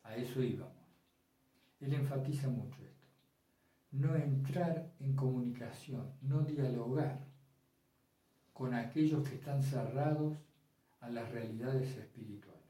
A 0.03 0.15
eso 0.17 0.43
íbamos. 0.43 0.72
Él 1.83 1.93
enfatiza 1.93 2.47
mucho 2.47 2.81
esto. 2.81 3.07
No 3.91 4.15
entrar 4.15 4.93
en 4.99 5.15
comunicación, 5.15 6.13
no 6.21 6.41
dialogar 6.41 7.27
con 8.53 8.73
aquellos 8.73 9.27
que 9.27 9.35
están 9.35 9.61
cerrados 9.61 10.37
a 11.01 11.09
las 11.09 11.29
realidades 11.31 11.97
espirituales. 11.97 12.63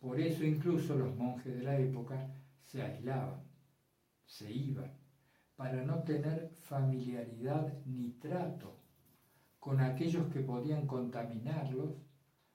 Por 0.00 0.18
eso 0.18 0.42
incluso 0.44 0.94
los 0.94 1.14
monjes 1.16 1.54
de 1.54 1.62
la 1.62 1.78
época 1.78 2.30
se 2.64 2.80
aislaban, 2.80 3.42
se 4.24 4.50
iban, 4.50 4.90
para 5.56 5.82
no 5.84 6.02
tener 6.02 6.54
familiaridad 6.60 7.74
ni 7.84 8.12
trato 8.12 8.78
con 9.58 9.80
aquellos 9.80 10.32
que 10.32 10.40
podían 10.40 10.86
contaminarlos 10.86 11.94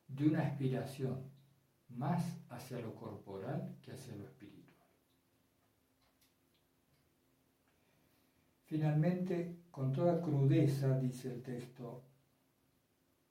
de 0.08 0.30
una 0.30 0.48
aspiración 0.48 1.30
más 1.90 2.24
hacia 2.50 2.80
lo 2.80 2.96
corporal 2.96 3.76
que 3.84 3.92
hacia 3.92 4.16
lo 4.16 4.24
espiritual. 4.24 4.43
Finalmente, 8.74 9.58
con 9.70 9.94
toda 9.94 10.20
crudeza, 10.20 11.00
dice 11.00 11.32
el 11.32 11.44
texto, 11.44 12.02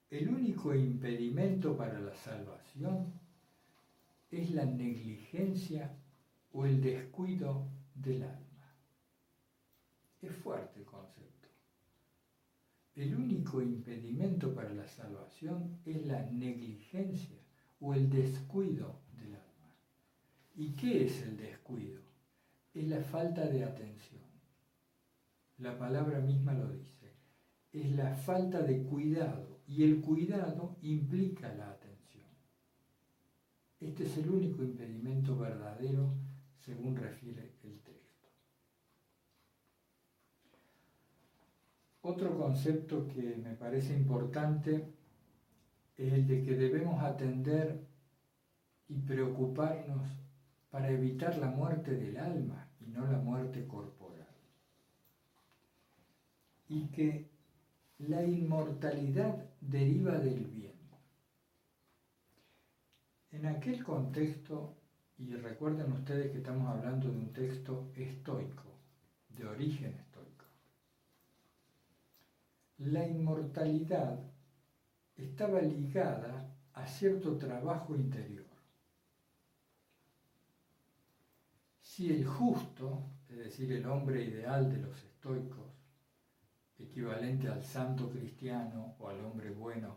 el 0.09 0.29
único 0.29 0.73
impedimento 0.73 1.77
para 1.77 1.99
la 1.99 2.15
salvación 2.15 3.13
es 4.31 4.53
la 4.53 4.65
negligencia 4.65 5.97
o 6.53 6.65
el 6.65 6.81
descuido 6.81 7.67
del 7.93 8.23
alma. 8.23 8.73
Es 10.21 10.31
fuerte 10.31 10.79
el 10.79 10.85
concepto. 10.85 11.49
El 12.95 13.13
único 13.17 13.61
impedimento 13.61 14.55
para 14.55 14.73
la 14.73 14.87
salvación 14.87 15.81
es 15.85 16.07
la 16.07 16.23
negligencia 16.31 17.41
o 17.81 17.95
el 17.95 18.09
descuido 18.09 19.01
del 19.19 19.35
alma. 19.35 19.75
¿Y 20.55 20.69
qué 20.75 21.07
es 21.07 21.21
el 21.23 21.37
descuido? 21.37 22.01
Es 22.73 22.87
la 22.87 23.01
falta 23.01 23.45
de 23.49 23.65
atención. 23.65 24.32
La 25.63 25.79
palabra 25.79 26.19
misma 26.19 26.55
lo 26.55 26.73
dice. 26.73 27.15
Es 27.73 27.93
la 27.93 28.17
falta 28.17 28.63
de 28.63 28.83
cuidado 28.83 29.61
y 29.65 29.85
el 29.85 30.01
cuidado 30.01 30.77
implica 30.83 31.55
la 31.55 31.71
atención. 31.71 32.27
Este 33.79 34.03
es 34.03 34.19
el 34.19 34.29
único 34.29 34.65
impedimento 34.65 35.39
verdadero 35.39 36.15
según 36.59 36.97
refiere 36.97 37.55
el 37.63 37.79
texto. 37.81 38.29
Otro 42.01 42.37
concepto 42.37 43.07
que 43.07 43.37
me 43.37 43.55
parece 43.55 43.97
importante 43.97 44.93
es 45.97 46.13
el 46.13 46.27
de 46.27 46.43
que 46.43 46.57
debemos 46.57 47.01
atender 47.01 47.87
y 48.89 48.99
preocuparnos 48.99 50.11
para 50.71 50.91
evitar 50.91 51.39
la 51.39 51.47
muerte 51.47 51.93
del 51.93 52.17
alma 52.17 52.69
y 52.81 52.91
no 52.91 53.07
la 53.07 53.19
muerte 53.19 53.65
corporal. 53.69 54.02
Y 56.73 56.87
que 56.87 57.29
la 57.99 58.25
inmortalidad 58.25 59.45
deriva 59.61 60.13
del 60.13 60.47
bien. 60.47 60.73
En 63.31 63.45
aquel 63.45 63.85
contexto, 63.85 64.75
y 65.19 65.35
recuerden 65.35 65.93
ustedes 65.93 66.31
que 66.33 66.39
estamos 66.39 66.67
hablando 66.69 67.11
de 67.11 67.19
un 67.19 67.33
texto 67.35 67.93
estoico, 67.95 68.65
de 69.29 69.45
origen 69.47 69.93
estoico, 69.93 70.47
la 72.79 73.07
inmortalidad 73.07 74.19
estaba 75.15 75.61
ligada 75.61 76.57
a 76.73 76.87
cierto 76.87 77.37
trabajo 77.37 77.95
interior. 77.95 78.47
Si 81.81 82.11
el 82.11 82.27
justo, 82.27 83.11
es 83.29 83.37
decir, 83.37 83.71
el 83.73 83.85
hombre 83.85 84.25
ideal 84.25 84.73
de 84.73 84.79
los 84.79 84.97
estoicos, 85.05 85.72
equivalente 86.93 87.49
al 87.49 87.63
santo 87.65 88.11
cristiano 88.11 88.97
o 88.99 89.09
al 89.09 89.25
hombre 89.25 89.51
bueno, 89.51 89.97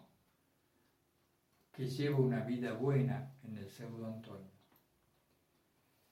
que 1.74 1.88
lleva 1.88 2.20
una 2.20 2.40
vida 2.40 2.72
buena 2.74 3.34
en 3.44 3.58
el 3.58 3.70
pseudo 3.70 4.08
Antonio, 4.08 4.56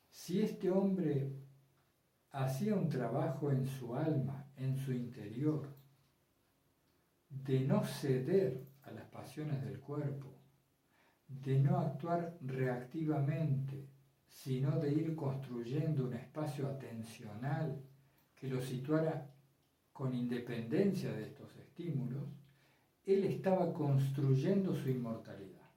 si 0.10 0.42
este 0.42 0.70
hombre 0.70 1.32
hacía 2.32 2.76
un 2.76 2.90
trabajo 2.90 3.50
en 3.50 3.66
su 3.66 3.96
alma, 3.96 4.46
en 4.58 4.78
su 4.78 4.92
interior, 4.92 5.74
de 7.30 7.62
no 7.62 7.86
ceder 7.86 8.68
a 8.84 8.92
las 8.92 9.06
pasiones 9.06 9.64
del 9.64 9.80
cuerpo, 9.80 10.36
de 11.28 11.60
no 11.60 11.80
actuar 11.80 12.38
reactivamente, 12.42 13.88
sino 14.28 14.80
de 14.80 14.92
ir 14.92 15.16
construyendo 15.16 16.06
un 16.06 16.14
espacio 16.14 16.68
atencional 16.68 17.82
que 18.36 18.50
lo 18.50 18.62
situara 18.62 19.33
con 19.94 20.16
independencia 20.16 21.14
de 21.14 21.24
estos 21.24 21.56
estímulos, 21.56 22.24
él 23.06 23.24
estaba 23.26 23.74
construyendo 23.74 24.76
su 24.76 24.90
inmortalidad. 24.90 25.70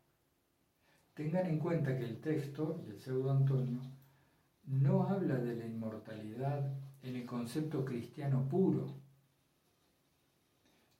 Tengan 1.14 1.46
en 1.46 1.58
cuenta 1.58 1.96
que 1.96 2.04
el 2.04 2.20
texto 2.20 2.82
y 2.86 2.90
el 2.90 2.98
pseudo 3.00 3.30
Antonio 3.30 3.80
no 4.64 5.04
habla 5.04 5.36
de 5.36 5.56
la 5.56 5.66
inmortalidad 5.66 6.72
en 7.02 7.16
el 7.16 7.26
concepto 7.26 7.84
cristiano 7.84 8.48
puro, 8.48 8.94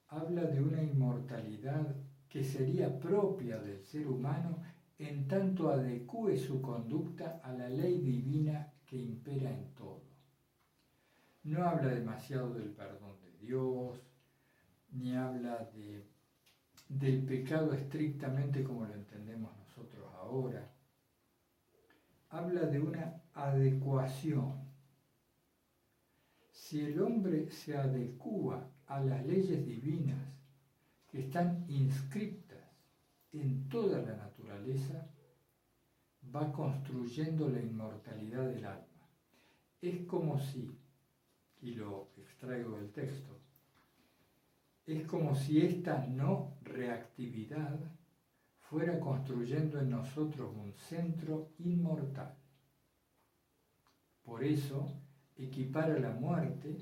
habla 0.09 0.43
de 0.43 0.63
una 0.63 0.83
inmortalidad 0.83 1.97
que 2.29 2.45
sería 2.45 2.99
propia 2.99 3.59
del 3.59 3.83
ser 3.83 4.07
humano 4.07 4.63
en 4.99 5.27
tanto 5.27 5.69
adecue 5.71 6.37
su 6.37 6.63
conducta 6.63 7.41
a 7.43 7.53
la 7.53 7.69
ley 7.69 7.99
divina 8.01 8.73
que 8.87 8.97
impera 8.97 9.51
en 9.51 9.75
todo. 9.75 9.96
No 11.47 11.65
habla 11.65 11.95
demasiado 11.95 12.53
del 12.55 12.71
perdón 12.71 13.21
de 13.23 13.47
Dios, 13.47 14.01
ni 14.91 15.15
habla 15.15 15.59
de, 15.73 16.05
del 16.89 17.25
pecado 17.25 17.73
estrictamente 17.73 18.65
como 18.65 18.85
lo 18.85 18.93
entendemos 18.93 19.57
nosotros 19.57 20.13
ahora. 20.17 20.69
Habla 22.31 22.63
de 22.63 22.81
una 22.81 23.23
adecuación. 23.33 24.55
Si 26.51 26.81
el 26.81 27.01
hombre 27.01 27.49
se 27.53 27.77
adecua 27.77 28.69
a 28.89 28.99
las 28.99 29.25
leyes 29.25 29.65
divinas 29.65 30.19
que 31.07 31.21
están 31.21 31.65
inscritas 31.69 32.59
en 33.33 33.69
toda 33.69 34.03
la 34.03 34.17
naturaleza, 34.17 35.09
va 36.35 36.51
construyendo 36.51 37.49
la 37.49 37.61
inmortalidad 37.61 38.49
del 38.49 38.65
alma. 38.65 39.09
Es 39.81 40.05
como 40.07 40.41
si, 40.41 40.77
y 41.67 41.75
lo 41.75 42.11
extraigo 42.17 42.77
del 42.77 42.93
texto, 42.93 43.37
es 44.87 45.05
como 45.05 45.35
si 45.35 45.61
esta 45.61 46.07
no 46.07 46.59
reactividad 46.63 47.77
fuera 48.61 49.01
construyendo 49.01 49.81
en 49.81 49.91
nosotros 49.91 50.55
un 50.55 50.73
centro 50.75 51.51
inmortal. 51.59 52.37
Por 54.23 54.45
eso, 54.45 54.87
equipara 55.37 55.99
la 55.99 56.11
muerte 56.11 56.77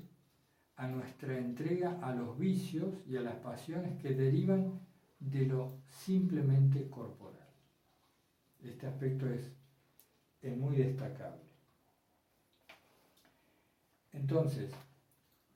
a 0.75 0.87
nuestra 0.87 1.35
entrega 1.35 1.99
a 2.03 2.13
los 2.13 2.37
vicios 2.37 2.93
y 3.07 3.17
a 3.17 3.21
las 3.21 3.37
pasiones 3.37 3.99
que 3.99 4.13
derivan 4.13 4.81
de 5.19 5.47
lo 5.47 5.81
simplemente 5.87 6.87
corporal. 6.91 7.49
Este 8.61 8.85
aspecto 8.85 9.27
es, 9.29 9.51
es 10.41 10.55
muy 10.55 10.75
destacable. 10.75 11.44
Entonces, 14.15 14.71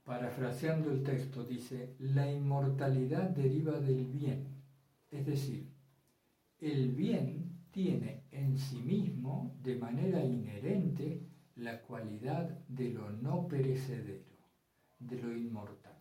parafraseando 0.03 0.91
el 0.91 1.03
texto, 1.03 1.43
dice, 1.43 1.95
la 1.99 2.31
inmortalidad 2.31 3.29
deriva 3.29 3.79
del 3.79 4.05
bien, 4.05 4.47
es 5.11 5.25
decir, 5.25 5.67
el 6.59 6.91
bien 6.91 7.49
tiene 7.71 8.23
en 8.31 8.57
sí 8.57 8.79
mismo, 8.79 9.55
de 9.63 9.75
manera 9.75 10.23
inherente, 10.23 11.21
la 11.55 11.81
cualidad 11.81 12.49
de 12.67 12.89
lo 12.89 13.11
no 13.11 13.47
perecedero 13.47 14.29
de 14.99 15.21
lo 15.21 15.35
inmortal. 15.35 15.97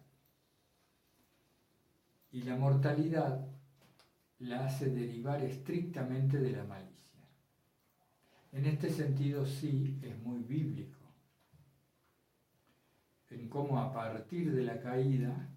Y 2.33 2.43
la 2.43 2.57
mortalidad 2.57 3.47
la 4.41 4.67
hace 4.67 4.91
derivar 4.91 5.43
estrictamente 5.43 6.39
de 6.39 6.53
la 6.53 6.65
malicia. 6.65 7.21
En 8.53 8.67
este 8.67 8.91
sentido 8.91 9.47
sí 9.47 9.99
es 10.03 10.19
muy 10.23 10.43
bíblico, 10.43 10.98
en 13.31 13.49
cómo 13.49 13.79
a 13.79 13.93
partir 13.93 14.55
de 14.55 14.63
la 14.63 14.81
caída, 14.81 15.51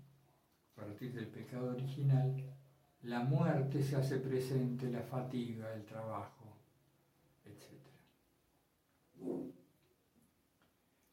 a 0.73 0.75
partir 0.75 1.13
del 1.13 1.27
pecado 1.27 1.71
original, 1.71 2.35
la 3.03 3.23
muerte 3.23 3.81
se 3.81 3.95
hace 3.95 4.17
presente, 4.17 4.89
la 4.91 5.01
fatiga, 5.01 5.73
el 5.73 5.85
trabajo, 5.85 6.57
etc. 7.45 7.81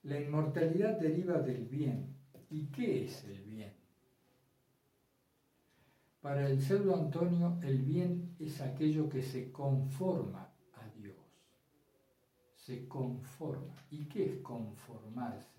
La 0.03 0.21
inmortalidad 0.21 0.99
deriva 0.99 1.38
del 1.38 1.64
bien, 1.66 2.18
¿Y 2.51 2.66
qué 2.68 3.05
es 3.05 3.25
el 3.25 3.42
bien? 3.42 3.73
Para 6.23 6.49
el 6.49 6.61
pseudo 6.61 6.97
Antonio, 6.97 7.59
el 7.62 7.79
bien 7.83 8.35
es 8.38 8.61
aquello 8.61 9.09
que 9.09 9.23
se 9.23 9.53
conforma 9.53 10.51
a 10.75 10.88
Dios. 10.97 11.16
Se 12.57 12.88
conforma. 12.88 13.77
¿Y 13.90 14.07
qué 14.07 14.25
es 14.25 14.38
conformarse? 14.38 15.58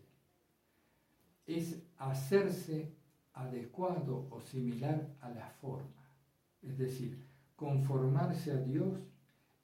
Es 1.49 1.81
hacerse 1.97 2.93
adecuado 3.33 4.27
o 4.29 4.39
similar 4.39 5.15
a 5.19 5.29
la 5.29 5.49
forma. 5.49 6.05
Es 6.61 6.77
decir, 6.77 7.25
conformarse 7.55 8.51
a 8.51 8.57
Dios 8.57 8.99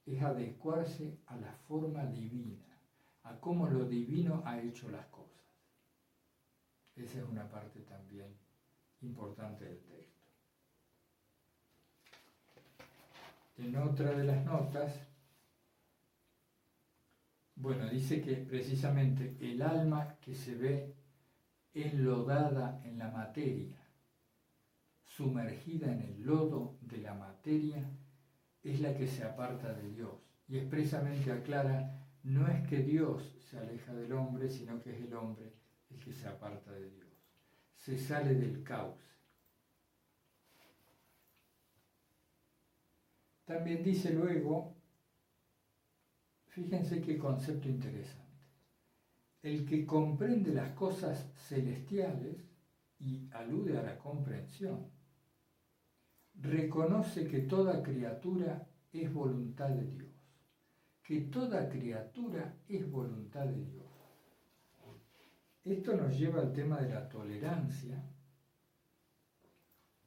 es 0.07 0.19
adecuarse 0.23 1.19
a 1.27 1.35
la 1.35 1.51
forma 1.67 2.03
divina, 2.07 2.65
a 3.21 3.39
cómo 3.39 3.67
lo 3.67 3.85
divino 3.85 4.41
ha 4.45 4.59
hecho 4.59 4.89
las 4.89 5.05
cosas. 5.07 5.25
Esa 6.95 7.19
es 7.19 7.25
una 7.25 7.47
parte 7.47 7.81
también 7.81 8.35
importante 9.01 9.65
del 9.65 9.79
texto. 9.83 10.25
En 13.57 13.75
otra 13.75 14.09
de 14.11 14.23
las 14.23 14.43
notas, 14.43 14.91
bueno, 17.55 17.87
dice 17.89 18.21
que 18.21 18.37
precisamente 18.37 19.37
el 19.39 19.61
alma 19.61 20.15
que 20.19 20.33
se 20.33 20.55
ve 20.55 21.04
enlodada 21.75 22.81
en 22.83 22.97
la 22.97 23.11
materia, 23.11 23.77
sumergida 25.05 25.91
en 25.91 26.01
el 26.01 26.23
lodo 26.23 26.77
de 26.81 26.97
la 26.97 27.13
materia, 27.13 27.87
es 28.63 28.79
la 28.81 28.95
que 28.95 29.07
se 29.07 29.23
aparta 29.23 29.73
de 29.73 29.91
Dios. 29.91 30.13
Y 30.47 30.57
expresamente 30.57 31.31
aclara, 31.31 32.01
no 32.23 32.47
es 32.47 32.67
que 32.67 32.79
Dios 32.79 33.35
se 33.49 33.59
aleja 33.59 33.93
del 33.93 34.13
hombre, 34.13 34.49
sino 34.49 34.81
que 34.81 34.95
es 34.95 35.01
el 35.01 35.13
hombre 35.13 35.53
que 35.99 36.11
se 36.11 36.27
aparta 36.27 36.71
de 36.71 36.89
Dios, 36.89 37.07
se 37.75 37.97
sale 37.97 38.35
del 38.35 38.63
caos. 38.63 38.99
También 43.45 43.83
dice 43.83 44.11
luego, 44.11 44.75
fíjense 46.47 47.01
qué 47.01 47.17
concepto 47.17 47.69
interesante, 47.69 48.24
el 49.45 49.63
que 49.63 49.85
comprende 49.85 50.51
las 50.51 50.71
cosas 50.71 51.31
celestiales 51.35 52.43
y 52.97 53.29
alude 53.31 53.77
a 53.77 53.83
la 53.83 53.95
comprensión, 53.99 54.89
reconoce 56.33 57.27
que 57.27 57.41
toda 57.41 57.83
criatura 57.83 58.67
es 58.91 59.13
voluntad 59.13 59.69
de 59.69 59.85
Dios, 59.85 60.09
que 61.03 61.21
toda 61.21 61.69
criatura 61.69 62.57
es 62.67 62.89
voluntad 62.89 63.45
de 63.45 63.65
Dios. 63.65 63.85
Esto 65.63 65.95
nos 65.95 66.17
lleva 66.17 66.41
al 66.41 66.51
tema 66.51 66.81
de 66.81 66.89
la 66.89 67.07
tolerancia, 67.07 68.03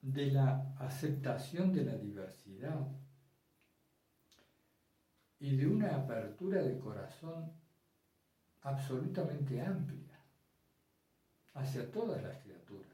de 0.03 0.33
la 0.33 0.75
aceptación 0.79 1.73
de 1.73 1.85
la 1.85 1.97
diversidad 1.97 2.89
y 5.39 5.57
de 5.57 5.69
una 5.69 5.95
apertura 5.95 6.61
de 6.61 6.77
corazón 6.77 7.58
absolutamente 8.63 9.61
amplia 9.61 10.19
hacia 11.55 11.91
todas 11.91 12.23
las 12.23 12.39
criaturas. 12.43 12.93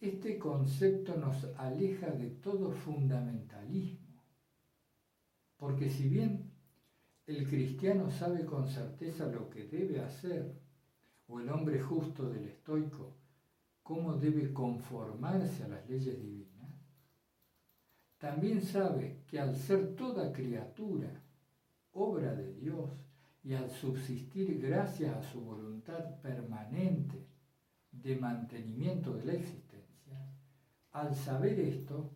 Este 0.00 0.38
concepto 0.38 1.16
nos 1.16 1.44
aleja 1.58 2.08
de 2.10 2.30
todo 2.30 2.72
fundamentalismo, 2.72 4.22
porque 5.58 5.90
si 5.90 6.08
bien 6.08 6.50
el 7.26 7.46
cristiano 7.46 8.10
sabe 8.10 8.46
con 8.46 8.66
certeza 8.66 9.26
lo 9.26 9.50
que 9.50 9.64
debe 9.64 10.00
hacer, 10.00 10.58
o 11.28 11.38
el 11.38 11.48
hombre 11.50 11.80
justo 11.80 12.28
del 12.28 12.46
estoico, 12.46 13.14
cómo 13.82 14.14
debe 14.14 14.52
conformarse 14.52 15.64
a 15.64 15.68
las 15.68 15.88
leyes 15.88 16.20
divinas, 16.20 16.50
también 18.18 18.62
sabe 18.62 19.22
que 19.26 19.38
al 19.38 19.56
ser 19.56 19.94
toda 19.96 20.32
criatura 20.32 21.22
obra 21.92 22.34
de 22.34 22.52
Dios 22.54 22.90
y 23.42 23.54
al 23.54 23.70
subsistir 23.70 24.60
gracias 24.60 25.16
a 25.16 25.22
su 25.22 25.40
voluntad 25.40 26.20
permanente 26.20 27.26
de 27.90 28.16
mantenimiento 28.16 29.14
de 29.14 29.24
la 29.24 29.32
existencia, 29.32 29.70
al 30.92 31.14
saber 31.14 31.58
esto, 31.58 32.10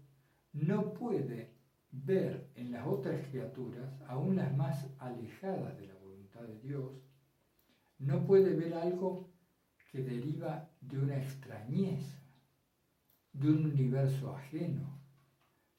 no 0.53 0.93
puede 0.93 1.55
ver 1.91 2.51
en 2.55 2.73
las 2.73 2.87
otras 2.87 3.27
criaturas, 3.29 4.01
aún 4.09 4.37
las 4.37 4.55
más 4.57 4.87
alejadas 4.99 5.77
de 5.79 5.87
la 5.87 5.95
voluntad 5.95 6.43
de 6.43 6.61
Dios, 6.61 6.93
no 7.99 8.27
puede 8.27 8.55
ver 8.55 8.75
algo 8.75 9.31
que 9.91 10.03
deriva 10.03 10.71
de 10.81 10.99
una 10.99 11.17
extrañeza, 11.17 12.21
de 13.33 13.49
un 13.49 13.67
universo 13.67 14.35
ajeno. 14.35 15.01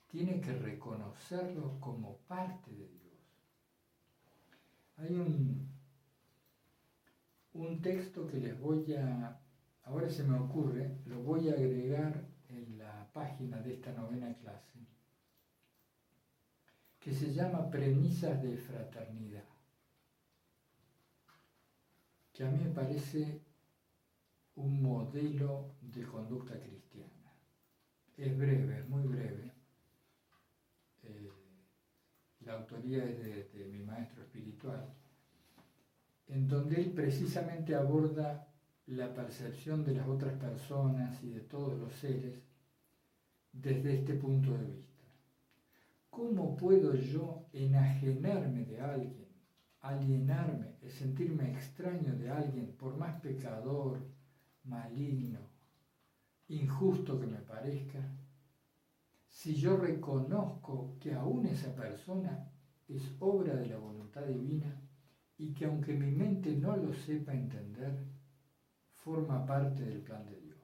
Tiene 0.08 0.40
que 0.40 0.54
reconocerlo 0.54 1.80
como 1.80 2.18
parte 2.20 2.72
de 2.72 2.88
Dios. 2.88 3.05
Hay 4.98 5.14
un, 5.14 5.68
un 7.54 7.82
texto 7.82 8.28
que 8.28 8.38
les 8.38 8.60
voy 8.60 8.94
a, 8.94 9.40
ahora 9.84 10.10
se 10.10 10.24
me 10.24 10.38
ocurre, 10.38 10.98
lo 11.06 11.22
voy 11.22 11.50
a 11.50 11.54
agregar 11.54 12.26
en 12.50 12.78
la 12.78 13.10
página 13.14 13.60
de 13.62 13.74
esta 13.74 13.92
novena 13.94 14.34
clase, 14.36 14.80
que 17.00 17.14
se 17.14 17.34
llama 17.34 17.70
Premisas 17.70 18.42
de 18.42 18.58
Fraternidad, 18.58 19.46
que 22.34 22.44
a 22.44 22.50
mí 22.50 22.64
me 22.64 22.72
parece 22.72 23.42
un 24.56 24.82
modelo 24.82 25.76
de 25.82 26.04
conducta 26.04 26.60
cristiana. 26.60 27.34
Es 28.18 28.38
breve, 28.38 28.80
es 28.80 28.88
muy 28.88 29.04
breve. 29.04 29.55
La 32.46 32.54
autoría 32.54 33.04
es 33.04 33.54
de, 33.54 33.66
mi 33.66 33.80
maestro 33.84 34.22
espiritual, 34.22 34.94
en 36.28 36.48
donde 36.48 36.80
él 36.80 36.92
precisamente 36.92 37.74
aborda 37.74 38.48
la 38.86 39.14
percepción 39.14 39.84
de 39.84 39.96
las 39.96 40.08
otras 40.08 40.34
personas 40.34 41.24
y 41.24 41.32
de 41.32 41.42
todos 41.42 41.78
los 41.80 41.92
seres 41.94 42.40
desde 43.52 43.96
este 43.96 44.14
punto 44.14 44.52
de 44.52 44.66
vista. 44.66 45.04
¿Cómo 46.12 46.56
puedo 46.56 46.94
yo 46.94 47.48
enajenarme 47.52 48.66
de 48.66 48.80
alguien, 48.80 49.28
alienarme, 49.82 50.76
sentirme 50.88 51.52
extraño 51.52 52.16
de 52.16 52.30
alguien, 52.30 52.76
por 52.78 52.96
más 52.96 53.20
pecador, 53.22 54.00
maligno, 54.64 55.40
injusto 56.48 57.20
que 57.20 57.26
me 57.28 57.40
parezca, 57.40 58.00
si 59.36 59.54
yo 59.54 59.76
reconozco 59.76 60.98
que 60.98 61.14
aún 61.14 61.46
esa 61.46 61.76
persona 61.76 62.50
es 62.88 63.04
obra 63.20 63.54
de 63.54 63.68
la 63.68 63.76
voluntad 63.76 64.26
divina 64.26 64.82
y 65.38 65.54
que 65.54 65.66
aunque 65.66 65.94
mi 65.94 66.10
mente 66.10 66.56
no 66.56 66.78
lo 66.78 66.94
sepa 66.94 67.34
entender, 67.34 68.08
forma 68.94 69.46
parte 69.46 69.84
del 69.84 70.00
plan 70.00 70.26
de 70.26 70.40
Dios. 70.40 70.58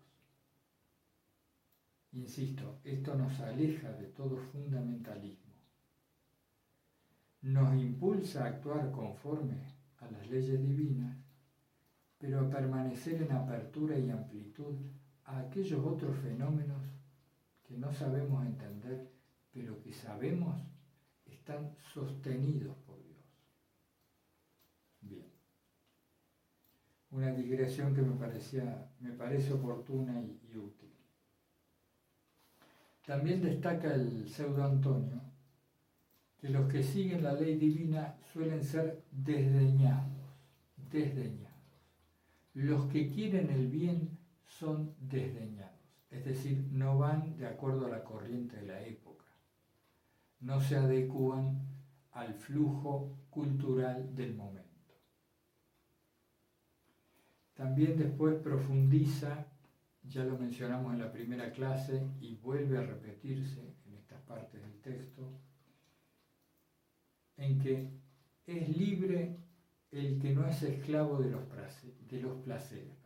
Insisto, 2.13 2.79
esto 2.85 3.13
nos 3.15 3.41
aleja 3.41 3.91
de 3.91 4.05
todo 4.05 4.37
fundamentalismo. 4.37 5.51
Nos 7.41 7.75
impulsa 7.75 8.45
a 8.45 8.47
actuar 8.47 8.89
conforme 8.89 9.65
a 9.97 10.07
las 10.09 10.29
leyes 10.29 10.63
divinas 10.63 11.17
pero 12.17 12.39
a 12.39 12.49
permanecer 12.49 13.21
en 13.21 13.33
apertura 13.33 13.99
y 13.99 14.09
amplitud 14.09 14.75
a 15.25 15.39
aquellos 15.39 15.85
otros 15.85 16.15
fenómenos 16.19 17.00
que 17.71 17.77
no 17.77 17.93
sabemos 17.93 18.45
entender, 18.45 19.09
pero 19.53 19.81
que 19.81 19.93
sabemos 19.93 20.61
están 21.25 21.73
sostenidos 21.93 22.75
por 22.85 23.01
Dios. 23.03 23.23
Bien. 24.99 25.31
Una 27.11 27.31
digresión 27.31 27.95
que 27.95 28.01
me, 28.01 28.15
parecía, 28.15 28.91
me 28.99 29.11
parece 29.11 29.53
oportuna 29.53 30.21
y, 30.21 30.39
y 30.51 30.57
útil. 30.57 30.91
También 33.05 33.41
destaca 33.41 33.93
el 33.93 34.27
pseudo 34.27 34.63
Antonio 34.63 35.21
que 36.39 36.49
los 36.49 36.71
que 36.71 36.83
siguen 36.83 37.23
la 37.23 37.33
ley 37.33 37.55
divina 37.57 38.17
suelen 38.33 38.63
ser 38.63 39.03
desdeñados, 39.11 40.11
desdeñados 40.91 41.51
los 42.53 42.85
que 42.87 43.09
quieren 43.09 43.49
el 43.49 43.67
bien 43.67 44.17
son 44.45 44.93
desdeñados, 44.99 45.70
es 46.11 46.25
decir, 46.25 46.67
no 46.71 46.97
van 46.97 47.37
de 47.37 47.47
acuerdo 47.47 47.85
a 47.85 47.89
la 47.89 48.03
corriente 48.03 48.57
de 48.57 48.67
la 48.67 48.81
época, 48.85 49.25
no 50.41 50.59
se 50.59 50.75
adecúan 50.75 51.61
al 52.11 52.33
flujo 52.33 53.17
cultural 53.29 54.13
del 54.13 54.35
momento. 54.35 54.61
También 57.53 57.97
después 57.97 58.35
profundiza, 58.41 59.47
ya 60.03 60.25
lo 60.25 60.37
mencionamos 60.37 60.93
en 60.93 60.99
la 60.99 61.11
primera 61.11 61.51
clase 61.51 62.05
y 62.19 62.35
vuelve 62.35 62.77
a 62.77 62.81
repetirse 62.81 63.77
en 63.85 63.95
estas 63.95 64.21
partes 64.23 64.61
del 64.61 64.81
texto, 64.81 65.31
en 67.37 67.59
que 67.59 67.89
es 68.45 68.77
libre 68.77 69.37
el 69.91 70.19
que 70.19 70.33
no 70.33 70.45
es 70.45 70.61
esclavo 70.63 71.17
de 71.19 71.29
los, 71.29 71.41
de 72.09 72.21
los 72.21 72.41
placeres, 72.41 72.97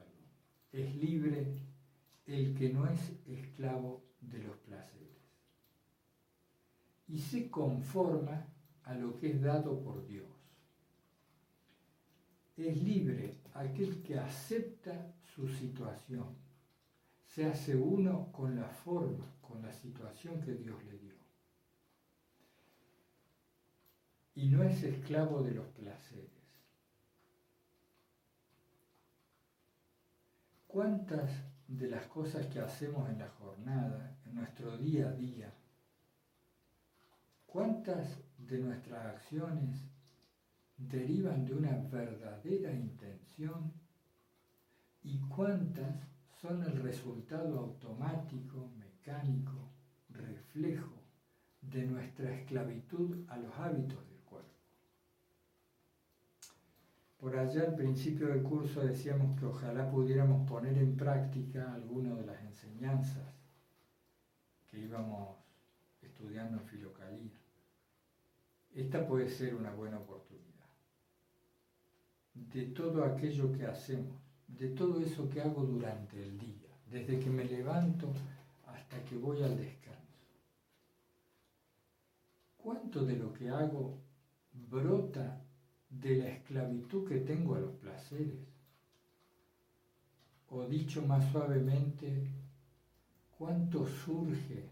es 0.71 0.95
libre 0.95 1.53
el 2.25 2.55
que 2.55 2.69
no 2.69 2.87
es 2.87 2.99
esclavo 3.27 4.03
de 4.21 4.39
los 4.39 4.57
placeres. 4.57 4.95
Y 7.07 7.19
se 7.19 7.49
conforma 7.49 8.47
a 8.83 8.95
lo 8.95 9.15
que 9.15 9.31
es 9.31 9.41
dado 9.41 9.79
por 9.81 10.05
Dios. 10.07 10.27
Es 12.57 12.81
libre 12.81 13.37
aquel 13.53 14.01
que 14.01 14.17
acepta 14.17 15.13
su 15.23 15.47
situación, 15.47 16.35
se 17.27 17.45
hace 17.45 17.75
uno 17.75 18.31
con 18.31 18.55
la 18.55 18.67
forma, 18.69 19.25
con 19.41 19.61
la 19.61 19.71
situación 19.71 20.41
que 20.41 20.53
Dios 20.53 20.83
le 20.85 20.97
dio. 20.97 21.15
Y 24.35 24.47
no 24.47 24.63
es 24.63 24.83
esclavo 24.83 25.43
de 25.43 25.51
los 25.51 25.67
placeres. 25.67 26.31
¿Cuántas 30.67 31.31
de 31.67 31.89
las 31.89 32.05
cosas 32.07 32.45
que 32.47 32.59
hacemos 32.59 33.09
en 33.09 33.19
la 33.19 33.29
jornada, 33.29 34.17
en 34.25 34.35
nuestro 34.35 34.77
día 34.77 35.09
a 35.09 35.13
día, 35.13 35.53
cuántas 37.45 38.17
de 38.37 38.59
nuestras 38.59 39.05
acciones 39.05 39.87
derivan 40.77 41.45
de 41.45 41.53
una 41.53 41.77
verdadera 41.89 42.71
intención 42.71 43.73
y 45.03 45.19
cuántas 45.19 46.07
son 46.41 46.63
el 46.63 46.81
resultado 46.81 47.59
automático, 47.59 48.71
mecánico, 48.77 49.71
reflejo 50.09 51.01
de 51.61 51.85
nuestra 51.85 52.35
esclavitud 52.35 53.25
a 53.29 53.37
los 53.37 53.53
hábitos 53.55 54.07
de 54.09 54.14
Por 57.25 57.35
allá 57.39 57.63
al 57.63 57.73
principio 57.73 58.27
del 58.27 58.43
curso 58.43 58.81
decíamos 58.81 59.35
que 59.39 59.47
ojalá 59.47 59.89
pudiéramos 59.89 60.47
poner 60.47 60.77
en 60.77 60.95
práctica 60.95 61.73
algunas 61.73 62.19
de 62.19 62.25
las 62.27 62.39
enseñanzas 62.43 63.25
que 64.69 64.77
íbamos 64.77 65.35
estudiando 66.03 66.61
en 66.61 66.67
Filocalía. 66.67 67.33
Esta 68.75 69.07
puede 69.07 69.27
ser 69.27 69.55
una 69.55 69.71
buena 69.71 69.97
oportunidad. 69.97 70.69
De 72.35 72.67
todo 72.67 73.03
aquello 73.03 73.51
que 73.53 73.65
hacemos, 73.65 74.21
de 74.47 74.67
todo 74.67 75.01
eso 75.01 75.27
que 75.27 75.41
hago 75.41 75.63
durante 75.63 76.21
el 76.21 76.37
día, 76.37 76.69
desde 76.91 77.19
que 77.19 77.31
me 77.31 77.45
levanto 77.45 78.13
hasta 78.67 79.03
que 79.03 79.17
voy 79.17 79.41
al 79.41 79.57
descanso. 79.57 80.27
¿Cuánto 82.55 83.03
de 83.03 83.15
lo 83.15 83.33
que 83.33 83.49
hago 83.49 83.97
brota 84.69 85.41
de 86.01 86.17
la 86.17 86.29
esclavitud 86.29 87.07
que 87.07 87.19
tengo 87.19 87.55
a 87.55 87.59
los 87.59 87.73
placeres. 87.73 88.39
O 90.49 90.65
dicho 90.65 91.05
más 91.05 91.29
suavemente, 91.31 92.29
cuánto 93.37 93.85
surge 93.85 94.69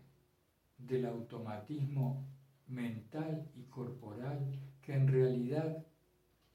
del 0.78 1.06
automatismo 1.06 2.26
mental 2.68 3.50
y 3.56 3.64
corporal 3.64 4.40
que 4.82 4.94
en 4.94 5.08
realidad 5.08 5.86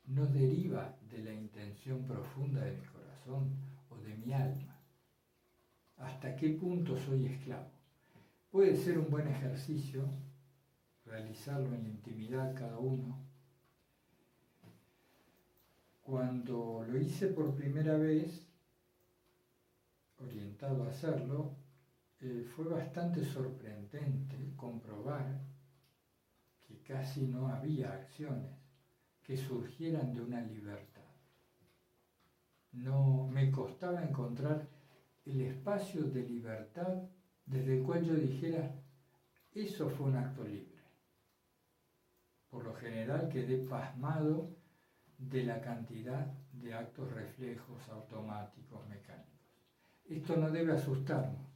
no 0.07 0.27
deriva 0.27 0.97
de 1.11 1.23
la 1.23 1.33
intención 1.33 2.05
profunda 2.05 2.65
de 2.65 2.73
mi 2.73 2.87
corazón 2.87 3.57
o 3.91 3.97
de 3.99 4.15
mi 4.15 4.33
alma. 4.33 4.81
¿Hasta 5.99 6.37
qué 6.37 6.51
punto 6.51 6.97
soy 6.97 7.27
esclavo? 7.27 7.71
Puede 8.51 8.77
ser 8.77 8.99
un 8.99 9.11
buen 9.11 9.29
ejercicio 9.29 10.05
realizarlo 11.05 11.75
en 11.75 11.83
la 11.83 11.89
intimidad 11.89 12.55
cada 12.55 12.79
uno. 12.79 13.28
Cuando 16.09 16.87
lo 16.89 16.97
hice 16.97 17.27
por 17.27 17.55
primera 17.55 17.99
vez, 17.99 18.51
orientado 20.17 20.85
a 20.85 20.89
hacerlo, 20.89 21.55
eh, 22.21 22.49
fue 22.57 22.65
bastante 22.65 23.23
sorprendente 23.23 24.55
comprobar 24.57 25.39
que 26.67 26.79
casi 26.81 27.27
no 27.27 27.49
había 27.49 27.93
acciones 27.93 28.57
que 29.23 29.37
surgieran 29.37 30.15
de 30.15 30.23
una 30.23 30.41
libertad. 30.41 31.13
No 32.73 33.29
me 33.31 33.51
costaba 33.51 34.03
encontrar 34.03 34.67
el 35.27 35.43
espacio 35.43 36.05
de 36.05 36.23
libertad 36.23 37.03
desde 37.45 37.81
el 37.81 37.83
cual 37.83 38.03
yo 38.03 38.15
dijera, 38.15 38.81
eso 39.53 39.91
fue 39.91 40.07
un 40.07 40.17
acto 40.17 40.43
libre. 40.43 40.81
Por 42.49 42.65
lo 42.65 42.73
general 42.73 43.29
quedé 43.29 43.59
pasmado 43.59 44.58
de 45.19 45.45
la 45.45 45.61
cantidad 45.61 46.27
de 46.53 46.75
actos 46.75 47.13
reflejos 47.13 47.89
automáticos 47.89 48.87
mecánicos. 48.89 49.39
Esto 50.05 50.37
no 50.37 50.51
debe 50.51 50.73
asustarnos, 50.73 51.47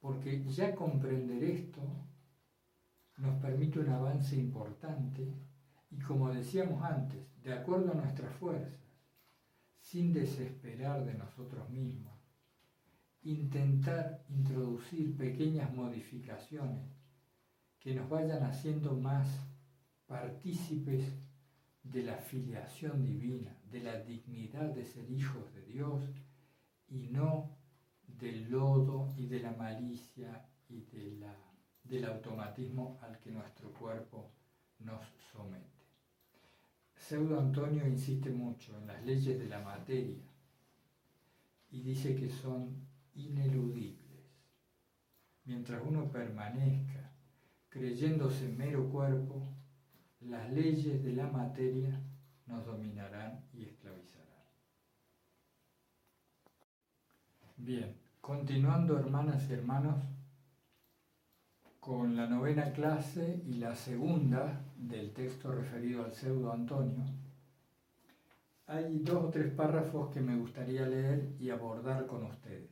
porque 0.00 0.44
ya 0.44 0.74
comprender 0.74 1.42
esto 1.44 1.80
nos 3.16 3.40
permite 3.40 3.80
un 3.80 3.88
avance 3.88 4.36
importante 4.36 5.32
y 5.90 5.98
como 6.00 6.30
decíamos 6.30 6.82
antes, 6.82 7.26
de 7.42 7.52
acuerdo 7.52 7.92
a 7.92 7.94
nuestras 7.94 8.34
fuerzas, 8.36 8.78
sin 9.80 10.12
desesperar 10.12 11.04
de 11.04 11.14
nosotros 11.14 11.68
mismos, 11.70 12.12
intentar 13.22 14.22
introducir 14.28 15.16
pequeñas 15.16 15.72
modificaciones 15.74 16.84
que 17.80 17.94
nos 17.94 18.08
vayan 18.08 18.42
haciendo 18.42 18.92
más 18.94 19.28
partícipes 20.06 21.04
de 21.92 22.02
la 22.02 22.16
filiación 22.16 23.04
divina, 23.04 23.56
de 23.70 23.80
la 23.80 24.00
dignidad 24.00 24.74
de 24.74 24.84
ser 24.84 25.10
hijos 25.10 25.52
de 25.54 25.62
Dios 25.62 26.04
y 26.88 27.08
no 27.08 27.56
del 28.06 28.50
lodo 28.50 29.14
y 29.16 29.26
de 29.26 29.40
la 29.40 29.52
malicia 29.52 30.46
y 30.68 30.82
de 30.82 31.12
la, 31.18 31.34
del 31.84 32.04
automatismo 32.04 32.98
al 33.02 33.18
que 33.18 33.30
nuestro 33.30 33.70
cuerpo 33.72 34.30
nos 34.80 35.02
somete. 35.32 35.78
Pseudo 36.94 37.38
Antonio 37.38 37.86
insiste 37.86 38.30
mucho 38.30 38.76
en 38.78 38.86
las 38.86 39.04
leyes 39.04 39.38
de 39.38 39.48
la 39.48 39.60
materia 39.60 40.22
y 41.70 41.80
dice 41.80 42.14
que 42.14 42.28
son 42.28 42.86
ineludibles. 43.14 44.08
Mientras 45.44 45.82
uno 45.86 46.10
permanezca 46.10 47.12
creyéndose 47.68 48.48
mero 48.48 48.90
cuerpo, 48.90 49.46
las 50.20 50.50
leyes 50.50 51.02
de 51.04 51.12
la 51.12 51.26
materia 51.28 52.00
nos 52.46 52.64
dominarán 52.66 53.44
y 53.52 53.64
esclavizarán. 53.64 54.26
Bien, 57.56 57.96
continuando 58.20 58.98
hermanas 58.98 59.48
y 59.48 59.52
hermanos 59.52 60.02
con 61.80 62.16
la 62.16 62.26
novena 62.26 62.72
clase 62.72 63.42
y 63.46 63.54
la 63.54 63.74
segunda 63.74 64.64
del 64.76 65.12
texto 65.12 65.52
referido 65.52 66.04
al 66.04 66.12
pseudo 66.12 66.52
Antonio, 66.52 67.04
hay 68.66 68.98
dos 68.98 69.24
o 69.24 69.30
tres 69.30 69.52
párrafos 69.54 70.12
que 70.12 70.20
me 70.20 70.36
gustaría 70.36 70.86
leer 70.86 71.34
y 71.40 71.48
abordar 71.48 72.06
con 72.06 72.24
ustedes. 72.24 72.68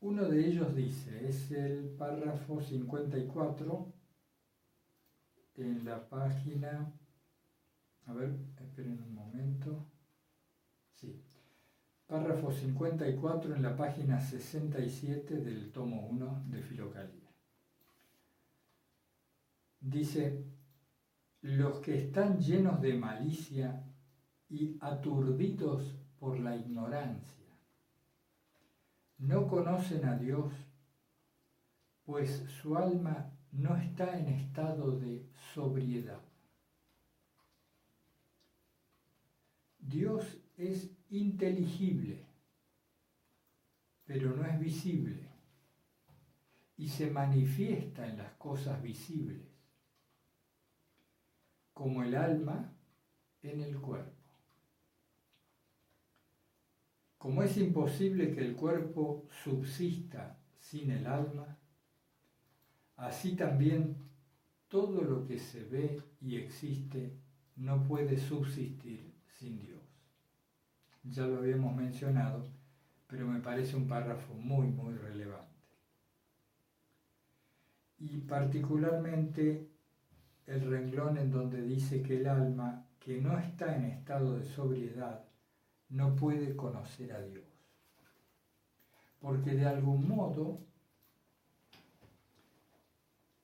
Uno 0.00 0.26
de 0.26 0.46
ellos 0.46 0.74
dice, 0.74 1.28
es 1.28 1.50
el 1.50 1.90
párrafo 1.98 2.62
54 2.62 3.99
en 5.60 5.84
la 5.84 6.08
página, 6.08 6.92
a 8.06 8.12
ver, 8.12 8.34
esperen 8.58 9.02
un 9.02 9.14
momento, 9.14 9.86
sí, 10.94 11.22
párrafo 12.06 12.50
54 12.50 13.54
en 13.54 13.62
la 13.62 13.76
página 13.76 14.20
67 14.20 15.36
del 15.36 15.70
tomo 15.70 16.06
1 16.08 16.44
de 16.48 16.62
Filocalía. 16.62 17.30
Dice, 19.80 20.44
los 21.42 21.80
que 21.80 21.96
están 21.96 22.38
llenos 22.38 22.80
de 22.80 22.94
malicia 22.94 23.84
y 24.48 24.76
aturdidos 24.80 25.96
por 26.18 26.38
la 26.38 26.56
ignorancia, 26.56 27.46
no 29.18 29.46
conocen 29.46 30.04
a 30.06 30.16
Dios, 30.16 30.52
pues 32.04 32.44
su 32.60 32.76
alma 32.76 33.30
no 33.52 33.76
está 33.76 34.18
en 34.18 34.28
estado 34.28 34.98
de 34.98 35.26
sobriedad. 35.54 36.20
Dios 39.78 40.38
es 40.56 40.90
inteligible, 41.10 42.26
pero 44.04 44.36
no 44.36 44.44
es 44.46 44.58
visible 44.60 45.30
y 46.76 46.88
se 46.88 47.10
manifiesta 47.10 48.06
en 48.06 48.18
las 48.18 48.32
cosas 48.34 48.80
visibles, 48.82 49.42
como 51.74 52.02
el 52.02 52.14
alma 52.14 52.72
en 53.42 53.60
el 53.60 53.78
cuerpo. 53.80 54.20
Como 57.18 57.42
es 57.42 57.56
imposible 57.58 58.32
que 58.34 58.40
el 58.40 58.56
cuerpo 58.56 59.28
subsista 59.44 60.38
sin 60.58 60.90
el 60.90 61.06
alma, 61.06 61.59
así 63.00 63.34
también 63.34 63.96
todo 64.68 65.02
lo 65.02 65.26
que 65.26 65.38
se 65.38 65.64
ve 65.64 66.02
y 66.20 66.36
existe 66.36 67.16
no 67.56 67.82
puede 67.84 68.18
subsistir 68.18 69.12
sin 69.38 69.58
Dios. 69.58 69.80
Ya 71.02 71.26
lo 71.26 71.38
habíamos 71.38 71.74
mencionado, 71.74 72.46
pero 73.06 73.26
me 73.26 73.40
parece 73.40 73.76
un 73.76 73.88
párrafo 73.88 74.34
muy, 74.34 74.66
muy 74.68 74.94
relevante. 74.94 75.48
Y 77.98 78.18
particularmente 78.18 79.68
el 80.46 80.70
renglón 80.70 81.16
en 81.16 81.30
donde 81.30 81.62
dice 81.62 82.02
que 82.02 82.18
el 82.18 82.28
alma 82.28 82.86
que 82.98 83.20
no 83.20 83.38
está 83.38 83.76
en 83.76 83.84
estado 83.84 84.38
de 84.38 84.44
sobriedad 84.44 85.24
no 85.88 86.14
puede 86.16 86.54
conocer 86.54 87.12
a 87.12 87.22
Dios. 87.22 87.44
Porque 89.20 89.52
de 89.52 89.66
algún 89.66 90.06
modo 90.06 90.69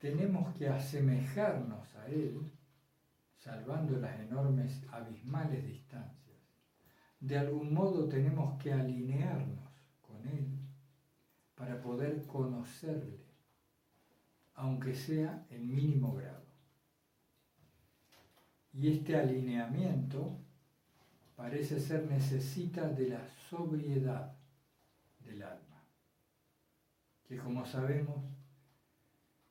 tenemos 0.07 0.55
que 0.55 0.69
asemejarnos 0.69 1.97
a 1.97 2.07
Él, 2.07 2.53
salvando 3.39 3.99
las 3.99 4.21
enormes 4.21 4.85
abismales 4.93 5.67
distancias. 5.67 6.39
De 7.19 7.37
algún 7.37 7.75
modo 7.75 8.09
tenemos 8.09 8.57
que 8.63 8.73
alinearnos 8.73 9.69
con 10.01 10.25
Él 10.29 10.47
para 11.57 11.81
poder 11.81 12.25
conocerle, 12.25 13.19
aunque 14.55 14.95
sea 14.95 15.45
en 15.51 15.75
mínimo 15.75 16.15
grado. 16.15 16.47
Y 18.75 18.93
este 18.93 19.17
alineamiento 19.17 20.39
parece 21.35 21.81
ser 21.81 22.07
necesita 22.07 22.89
de 22.89 23.09
la 23.09 23.27
sobriedad 23.51 24.37
del 25.19 25.43
alma, 25.43 25.83
que 27.27 27.39
como 27.39 27.67
sabemos 27.67 28.36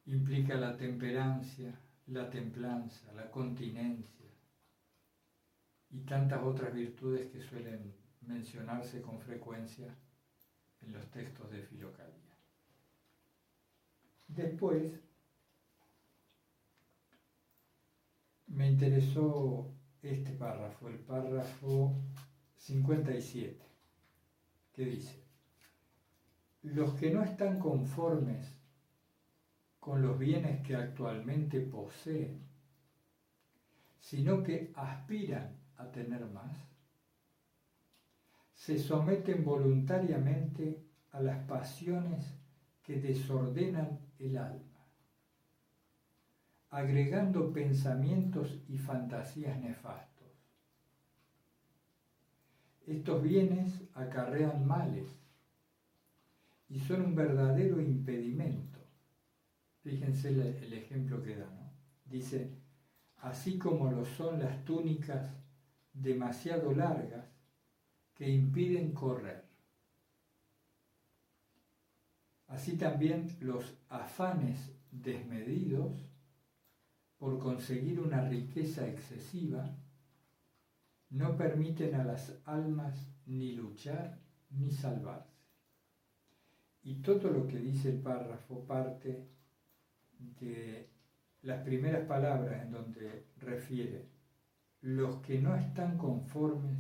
implica 0.06 0.56
la 0.56 0.76
temperancia, 0.78 1.80
la 2.08 2.30
templanza, 2.30 3.12
la 3.14 3.30
continencia 3.32 4.26
y 5.90 6.00
tantas 6.02 6.44
otras 6.44 6.74
virtudes 6.74 7.28
que 7.32 7.42
suelen 7.42 7.94
mencionarse 8.22 9.02
con 9.02 9.20
frecuencia 9.20 9.96
en 10.82 10.94
los 10.94 11.10
textos 11.12 11.50
de 11.52 11.62
Filocalía. 11.62 12.38
Después 14.28 15.00
me 18.48 18.68
interesó 18.68 19.72
este 20.02 20.32
párrafo, 20.34 20.88
el 20.88 21.00
párrafo 21.00 21.96
57, 22.58 23.66
que 24.74 24.86
dice, 24.86 25.24
los 26.62 26.94
que 26.96 27.12
no 27.12 27.24
están 27.24 27.60
conformes 27.60 28.55
con 29.86 30.02
los 30.02 30.18
bienes 30.18 30.66
que 30.66 30.76
actualmente 30.76 31.62
poseen, 31.62 32.44
sino 34.00 34.42
que 34.42 34.72
aspiran 34.74 35.60
a 35.78 35.92
tener 35.92 36.26
más, 36.26 36.58
se 38.56 38.80
someten 38.80 39.46
voluntariamente 39.46 40.82
a 41.12 41.20
las 41.20 41.38
pasiones 41.46 42.36
que 42.82 43.00
desordenan 43.00 44.02
el 44.18 44.38
alma, 44.38 44.88
agregando 46.72 47.54
pensamientos 47.54 48.60
y 48.68 48.80
fantasías 48.80 49.60
nefastos. 49.60 50.32
Estos 52.88 53.22
bienes 53.22 53.84
acarrean 53.94 54.66
males 54.66 55.06
y 56.70 56.80
son 56.80 57.02
un 57.04 57.14
verdadero 57.14 57.80
impedimento. 57.80 58.75
Fíjense 59.86 60.30
el, 60.30 60.74
ejemplo 60.74 61.22
que 61.22 61.36
da, 61.36 61.46
¿no? 61.46 61.72
Dice, 62.06 62.50
así 63.18 63.60
como 63.60 63.92
lo 63.92 64.04
son 64.04 64.40
las 64.40 64.66
túnicas 64.66 65.30
demasiado 65.94 66.74
largas 66.74 67.28
que 68.16 68.28
impiden 68.28 68.94
correr. 68.94 69.46
Así 72.48 72.78
también 72.78 73.38
los 73.42 73.78
afanes 73.88 74.72
desmedidos 74.90 75.94
por 77.20 77.38
conseguir 77.38 78.00
una 78.00 78.28
riqueza 78.28 78.88
excesiva 78.88 79.70
no 81.12 81.38
permiten 81.38 81.94
a 81.94 82.04
las 82.04 82.36
almas 82.46 83.08
ni 83.28 83.52
luchar 83.52 84.18
ni 84.50 84.72
salvarse. 84.72 85.38
Y 86.82 86.96
todo 87.04 87.30
lo 87.30 87.46
que 87.46 87.60
dice 87.60 87.92
el 87.92 88.00
párrafo 88.00 88.66
parte 88.66 89.35
de 90.20 90.90
las 91.42 91.64
primeras 91.64 92.06
palabras 92.08 92.64
en 92.64 92.72
donde 92.72 93.28
refiere 93.38 94.10
los 94.82 95.18
que 95.18 95.40
no 95.40 95.56
están 95.56 95.98
conformes 95.98 96.80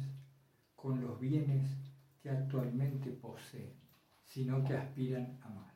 con 0.76 1.02
los 1.02 1.20
bienes 1.20 1.66
que 2.22 2.30
actualmente 2.30 3.12
poseen, 3.12 3.74
sino 4.24 4.64
que 4.64 4.76
aspiran 4.76 5.40
a 5.42 5.50
más. 5.50 5.76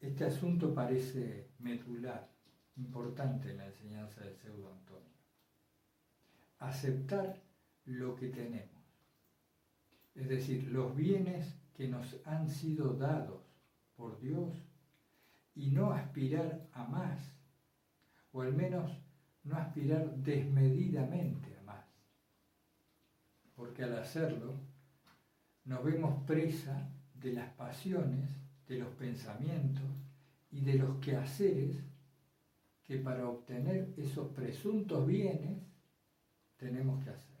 Este 0.00 0.24
asunto 0.24 0.74
parece 0.74 1.50
medular, 1.58 2.30
importante 2.76 3.50
en 3.50 3.58
la 3.58 3.66
enseñanza 3.66 4.20
del 4.20 4.36
pseudo 4.36 4.72
Antonio. 4.72 5.14
Aceptar 6.58 7.42
lo 7.84 8.14
que 8.16 8.28
tenemos, 8.28 8.84
es 10.14 10.28
decir, 10.28 10.64
los 10.70 10.94
bienes 10.94 11.58
que 11.74 11.88
nos 11.88 12.16
han 12.26 12.48
sido 12.48 12.94
dados 12.94 13.42
por 13.96 14.18
Dios 14.20 14.65
y 15.56 15.70
no 15.70 15.90
aspirar 15.92 16.68
a 16.72 16.84
más, 16.84 17.18
o 18.30 18.42
al 18.42 18.54
menos 18.54 18.92
no 19.42 19.56
aspirar 19.56 20.14
desmedidamente 20.16 21.56
a 21.56 21.62
más, 21.62 21.84
porque 23.54 23.82
al 23.82 23.98
hacerlo 23.98 24.54
nos 25.64 25.82
vemos 25.82 26.22
presa 26.24 26.88
de 27.14 27.32
las 27.32 27.50
pasiones, 27.54 28.28
de 28.68 28.78
los 28.78 28.94
pensamientos 28.94 29.84
y 30.50 30.60
de 30.60 30.74
los 30.74 30.98
quehaceres 30.98 31.76
que 32.84 32.98
para 32.98 33.28
obtener 33.28 33.94
esos 33.96 34.28
presuntos 34.28 35.06
bienes 35.06 35.58
tenemos 36.56 37.02
que 37.02 37.10
hacer. 37.10 37.36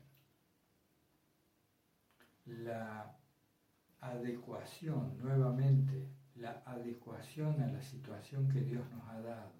La 2.46 3.16
adecuación, 4.00 5.18
nuevamente, 5.18 6.15
la 6.36 6.62
adecuación 6.66 7.60
a 7.62 7.66
la 7.66 7.80
situación 7.80 8.48
que 8.48 8.60
Dios 8.60 8.88
nos 8.90 9.08
ha 9.08 9.20
dado. 9.20 9.52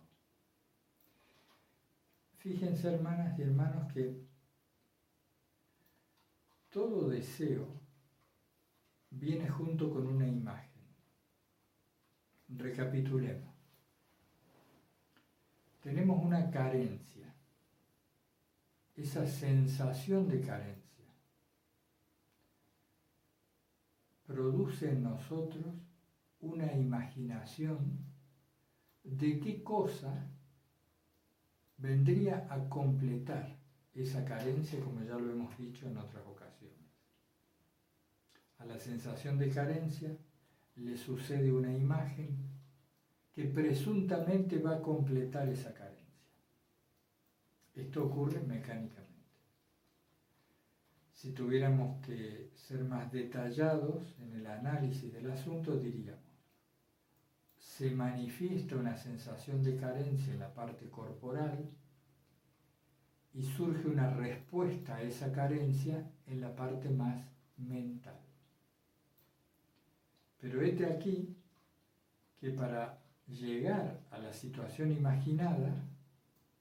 Fíjense, 2.39 2.95
hermanas 2.95 3.39
y 3.39 3.43
hermanos, 3.43 3.93
que 3.93 4.24
todo 6.70 7.09
deseo 7.09 7.66
viene 9.11 9.49
junto 9.49 9.91
con 9.91 10.07
una 10.07 10.27
imagen. 10.27 10.70
Recapitulemos. 12.49 13.55
Tenemos 15.83 16.22
una 16.22 16.51
carencia, 16.51 17.35
esa 18.95 19.27
sensación 19.27 20.29
de 20.29 20.41
carencia 20.41 20.87
produce 24.27 24.91
en 24.91 25.05
nosotros 25.05 25.64
una 26.41 26.72
imaginación 26.72 27.99
de 29.03 29.41
qué 29.41 29.62
cosa 29.62 30.28
vendría 31.78 32.47
a 32.51 32.68
completar 32.68 33.57
esa 33.95 34.24
carencia, 34.24 34.80
como 34.80 35.03
ya 35.03 35.16
lo 35.16 35.30
hemos 35.30 35.57
dicho 35.59 35.87
en 35.87 35.97
otras 35.97 36.26
ocasiones. 36.26 36.76
A 38.59 38.64
la 38.64 38.78
sensación 38.78 39.39
de 39.39 39.51
carencia 39.51 40.16
le 40.76 40.97
sucede 40.97 41.53
una 41.53 41.72
imagen 41.72 42.37
que 43.32 43.45
presuntamente 43.45 44.59
va 44.59 44.76
a 44.76 44.82
completar 44.82 45.49
esa 45.49 45.72
carencia. 45.72 46.07
Esto 47.74 48.05
ocurre 48.05 48.41
mecánicamente. 48.41 49.07
Si 51.12 51.32
tuviéramos 51.32 52.05
que 52.05 52.51
ser 52.55 52.84
más 52.84 53.11
detallados 53.12 54.14
en 54.20 54.32
el 54.34 54.47
análisis 54.47 55.12
del 55.12 55.30
asunto, 55.30 55.76
diríamos, 55.76 56.26
se 57.77 57.91
manifiesta 57.91 58.74
una 58.74 58.97
sensación 58.97 59.62
de 59.62 59.77
carencia 59.77 60.33
en 60.33 60.39
la 60.39 60.55
parte 60.55 60.89
corporal 60.89 61.68
y 63.35 63.43
surge 63.43 63.87
una 63.87 64.14
respuesta 64.14 64.97
a 64.97 65.03
esa 65.03 65.31
carencia 65.31 66.11
en 66.27 66.41
la 66.41 66.57
parte 66.57 66.89
más 66.89 67.22
mental. 67.59 68.18
Pero 70.41 70.62
este 70.62 70.87
aquí 70.87 71.37
que 72.41 72.51
para 72.51 72.99
llegar 73.27 74.01
a 74.11 74.18
la 74.20 74.33
situación 74.33 74.91
imaginada 74.93 75.74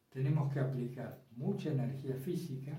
tenemos 0.09 0.51
que 0.51 0.59
aplicar 0.59 1.21
mucha 1.37 1.71
energía 1.71 2.15
física, 2.15 2.73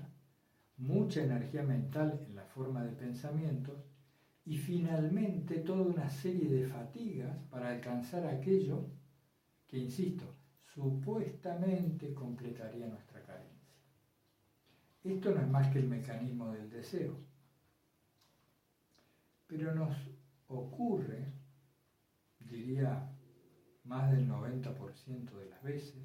mucha 0.77 1.23
energía 1.23 1.63
mental 1.63 2.23
en 2.27 2.35
la 2.35 2.43
forma 2.43 2.83
de 2.83 2.91
pensamientos 2.91 3.86
y 4.47 4.55
finalmente 4.55 5.59
toda 5.59 5.81
una 5.81 6.09
serie 6.09 6.47
de 6.47 6.65
fatigas 6.65 7.37
para 7.49 7.67
alcanzar 7.69 8.25
aquello 8.25 8.85
que, 9.67 9.77
insisto, 9.77 10.23
supuestamente 10.73 12.13
completaría 12.13 12.87
nuestra 12.87 13.21
carencia. 13.23 13.67
Esto 15.03 15.31
no 15.31 15.41
es 15.41 15.49
más 15.49 15.67
que 15.67 15.79
el 15.79 15.89
mecanismo 15.89 16.49
del 16.53 16.69
deseo, 16.69 17.17
pero 19.47 19.75
nos 19.75 19.93
ocurre, 20.47 21.25
diría 22.39 23.11
más 23.83 24.09
del 24.13 24.29
90% 24.29 25.29
de 25.31 25.49
las 25.49 25.61
veces, 25.61 26.01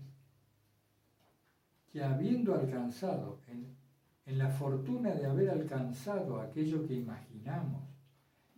que 1.93 2.03
habiendo 2.03 2.57
alcanzado, 2.57 3.38
en, 3.47 3.80
la 4.26 4.51
fortuna 4.51 5.11
de 5.11 5.26
haber 5.26 5.51
alcanzado 5.51 6.40
aquello 6.40 6.86
que 6.86 6.95
imaginamos 6.95 7.91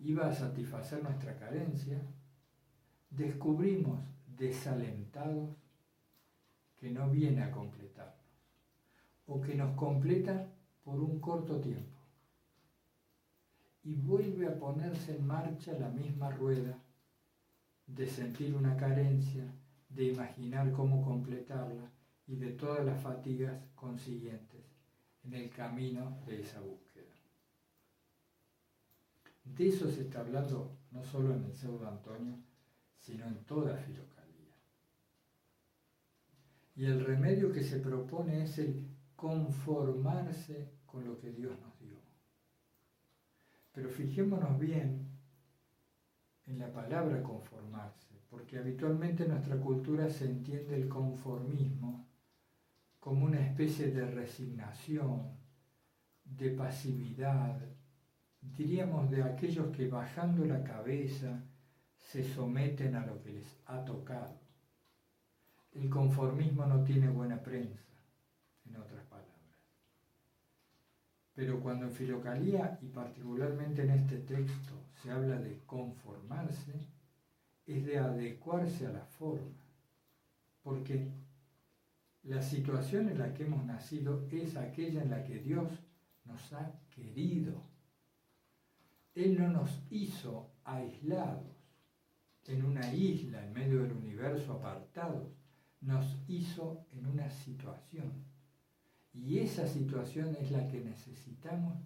iba 0.04 0.26
a 0.28 0.34
satisfacer 0.34 1.02
nuestra 1.02 1.34
carencia, 1.38 1.98
descubrimos 3.10 4.00
desalentados 4.36 5.48
que 6.76 6.90
no 6.90 7.08
viene 7.10 7.42
a 7.42 7.50
completarnos 7.50 8.14
o 9.26 9.40
que 9.40 9.54
nos 9.54 9.74
completa 9.74 10.46
por 10.84 11.00
un 11.00 11.18
corto 11.20 11.58
tiempo 11.60 11.98
y 13.82 13.94
vuelve 13.94 14.46
a 14.46 14.58
ponerse 14.58 15.16
en 15.16 15.26
marcha 15.26 15.72
la 15.78 15.88
misma 15.88 16.30
rueda 16.30 16.78
de 17.86 18.06
sentir 18.06 18.54
una 18.54 18.76
carencia, 18.76 19.44
de 19.88 20.04
imaginar 20.04 20.72
cómo 20.72 21.02
completarla 21.02 21.90
y 22.26 22.36
de 22.36 22.52
todas 22.52 22.84
las 22.84 23.00
fatigas 23.02 23.54
consiguientes 23.74 24.64
en 25.24 25.34
el 25.34 25.50
camino 25.50 26.18
de 26.26 26.42
esa 26.42 26.60
búsqueda. 26.60 26.83
De 29.44 29.68
eso 29.68 29.90
se 29.90 30.02
está 30.02 30.20
hablando 30.20 30.78
no 30.90 31.02
solo 31.04 31.34
en 31.34 31.44
el 31.44 31.52
pseudo 31.52 31.86
Antonio, 31.86 32.36
sino 32.98 33.26
en 33.26 33.44
toda 33.44 33.76
filocalía. 33.76 34.54
Y 36.76 36.86
el 36.86 37.04
remedio 37.04 37.52
que 37.52 37.62
se 37.62 37.78
propone 37.78 38.44
es 38.44 38.58
el 38.58 38.88
conformarse 39.14 40.72
con 40.86 41.04
lo 41.04 41.18
que 41.18 41.30
Dios 41.30 41.58
nos 41.60 41.78
dio. 41.78 41.98
Pero 43.72 43.90
fijémonos 43.90 44.58
bien 44.58 45.08
en 46.46 46.58
la 46.58 46.72
palabra 46.72 47.22
conformarse, 47.22 48.20
porque 48.30 48.58
habitualmente 48.58 49.24
en 49.24 49.30
nuestra 49.30 49.56
cultura 49.56 50.08
se 50.08 50.26
entiende 50.26 50.76
el 50.76 50.88
conformismo 50.88 52.06
como 53.00 53.26
una 53.26 53.40
especie 53.40 53.90
de 53.90 54.06
resignación, 54.06 55.36
de 56.24 56.50
pasividad, 56.50 57.60
diríamos 58.56 59.10
de 59.10 59.22
aquellos 59.22 59.74
que 59.76 59.88
bajando 59.88 60.44
la 60.44 60.62
cabeza 60.62 61.42
se 61.98 62.22
someten 62.22 62.94
a 62.94 63.06
lo 63.06 63.20
que 63.22 63.32
les 63.32 63.56
ha 63.66 63.84
tocado. 63.84 64.38
El 65.72 65.90
conformismo 65.90 66.64
no 66.66 66.84
tiene 66.84 67.08
buena 67.08 67.42
prensa, 67.42 67.82
en 68.68 68.76
otras 68.76 69.04
palabras. 69.06 69.34
Pero 71.34 71.60
cuando 71.60 71.86
en 71.86 71.92
Filocalía 71.92 72.78
y 72.80 72.86
particularmente 72.86 73.82
en 73.82 73.90
este 73.90 74.18
texto 74.18 74.74
se 75.02 75.10
habla 75.10 75.36
de 75.36 75.60
conformarse, 75.66 76.72
es 77.66 77.84
de 77.84 77.98
adecuarse 77.98 78.86
a 78.86 78.92
la 78.92 79.04
forma. 79.04 79.64
Porque 80.62 81.08
la 82.22 82.40
situación 82.40 83.08
en 83.08 83.18
la 83.18 83.34
que 83.34 83.44
hemos 83.44 83.64
nacido 83.64 84.26
es 84.30 84.56
aquella 84.56 85.02
en 85.02 85.10
la 85.10 85.24
que 85.24 85.40
Dios 85.40 85.68
nos 86.24 86.52
ha 86.52 86.72
querido. 86.94 87.60
Él 89.14 89.38
no 89.38 89.48
nos 89.48 89.82
hizo 89.90 90.50
aislados 90.64 91.54
en 92.46 92.64
una 92.64 92.92
isla 92.92 93.44
en 93.44 93.52
medio 93.52 93.82
del 93.82 93.92
universo 93.92 94.54
apartados, 94.54 95.28
nos 95.80 96.16
hizo 96.28 96.86
en 96.92 97.06
una 97.06 97.30
situación. 97.30 98.12
Y 99.12 99.38
esa 99.38 99.66
situación 99.66 100.36
es 100.40 100.50
la 100.50 100.66
que 100.68 100.80
necesitamos 100.80 101.76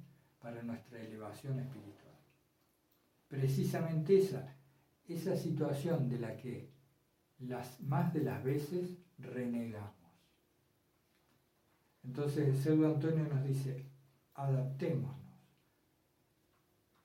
para 0.40 0.62
nuestra 0.62 1.00
elevación 1.00 1.58
espiritual. 1.58 2.14
Precisamente 3.28 4.18
esa, 4.18 4.56
esa 5.06 5.36
situación 5.36 6.08
de 6.08 6.18
la 6.18 6.36
que 6.36 6.70
las, 7.40 7.80
más 7.82 8.12
de 8.14 8.22
las 8.22 8.42
veces 8.42 8.96
renegamos. 9.18 9.94
Entonces 12.04 12.48
el 12.48 12.56
pseudo 12.56 12.94
Antonio 12.94 13.24
nos 13.24 13.44
dice, 13.44 13.84
adaptémonos, 14.34 15.27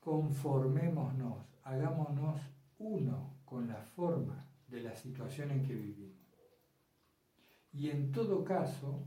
conformémonos, 0.04 1.38
hagámonos 1.62 2.40
uno 2.78 3.38
con 3.44 3.66
la 3.66 3.82
forma 3.82 4.46
de 4.68 4.82
la 4.82 4.94
situación 4.94 5.50
en 5.50 5.64
que 5.64 5.74
vivimos. 5.74 6.14
Y 7.72 7.90
en 7.90 8.12
todo 8.12 8.44
caso, 8.44 9.02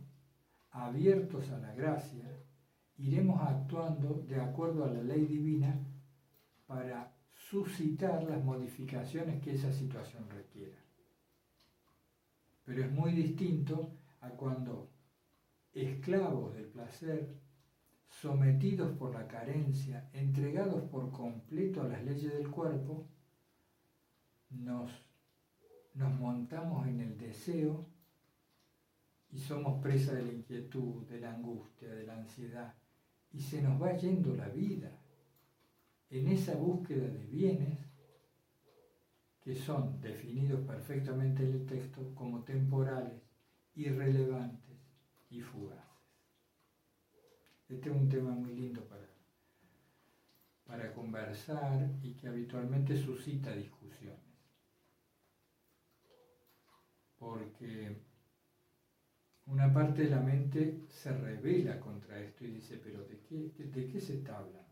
abiertos 0.71 1.49
a 1.51 1.59
la 1.59 1.73
gracia, 1.73 2.25
iremos 2.97 3.39
actuando 3.41 4.25
de 4.27 4.41
acuerdo 4.41 4.83
a 4.83 4.91
la 4.91 5.03
ley 5.03 5.25
divina 5.25 5.79
para 6.65 7.13
suscitar 7.31 8.23
las 8.23 8.43
modificaciones 8.43 9.41
que 9.41 9.53
esa 9.53 9.71
situación 9.71 10.27
requiera. 10.29 10.77
Pero 12.65 12.83
es 12.83 12.91
muy 12.91 13.13
distinto 13.13 13.91
a 14.21 14.29
cuando 14.29 14.89
esclavos 15.73 16.53
del 16.55 16.65
placer, 16.65 17.46
sometidos 18.09 18.97
por 18.97 19.13
la 19.13 19.27
carencia, 19.27 20.09
entregados 20.13 20.83
por 20.83 21.11
completo 21.11 21.81
a 21.81 21.87
las 21.87 22.03
leyes 22.03 22.33
del 22.33 22.49
cuerpo, 22.49 23.07
nos, 24.49 24.91
nos 25.93 26.19
montamos 26.19 26.87
en 26.87 27.01
el 27.01 27.17
deseo 27.17 27.85
y 29.29 29.39
somos 29.39 29.81
presa 29.81 30.13
de 30.13 30.23
la 30.23 30.31
inquietud, 30.31 31.05
de 31.07 31.19
la 31.19 31.33
angustia, 31.33 31.89
de 31.89 32.05
la 32.05 32.15
ansiedad, 32.15 32.75
y 33.31 33.41
se 33.41 33.61
nos 33.61 33.81
va 33.81 33.95
yendo 33.97 34.35
la 34.35 34.47
vida 34.47 34.99
en 36.09 36.27
esa 36.29 36.55
búsqueda 36.55 37.07
de 37.07 37.25
bienes 37.25 37.77
que 39.41 39.55
son 39.55 39.99
definidos 40.01 40.61
perfectamente 40.65 41.43
en 41.43 41.53
el 41.53 41.65
texto 41.65 42.13
como 42.15 42.43
temporales, 42.43 43.21
irrelevantes 43.75 44.77
y 45.29 45.41
fugaces. 45.41 45.86
Este 47.69 47.89
es 47.89 47.95
un 47.95 48.07
tema 48.07 48.31
muy 48.31 48.55
lindo 48.55 48.81
para, 48.85 49.09
para 50.65 50.93
conversar 50.93 51.89
y 52.01 52.13
que 52.13 52.29
habitualmente 52.29 52.95
suscita 52.95 53.51
discusiones. 53.51 54.21
Porque 57.17 57.97
una 59.47 59.73
parte 59.73 60.03
de 60.03 60.11
la 60.11 60.21
mente 60.21 60.85
se 60.87 61.11
revela 61.11 61.77
contra 61.79 62.17
esto 62.19 62.45
y 62.45 62.51
dice, 62.51 62.79
pero 62.81 63.03
¿de 63.03 63.19
qué, 63.19 63.51
de 63.57 63.87
qué 63.87 63.99
se 63.99 64.19
está 64.19 64.37
hablando? 64.37 64.63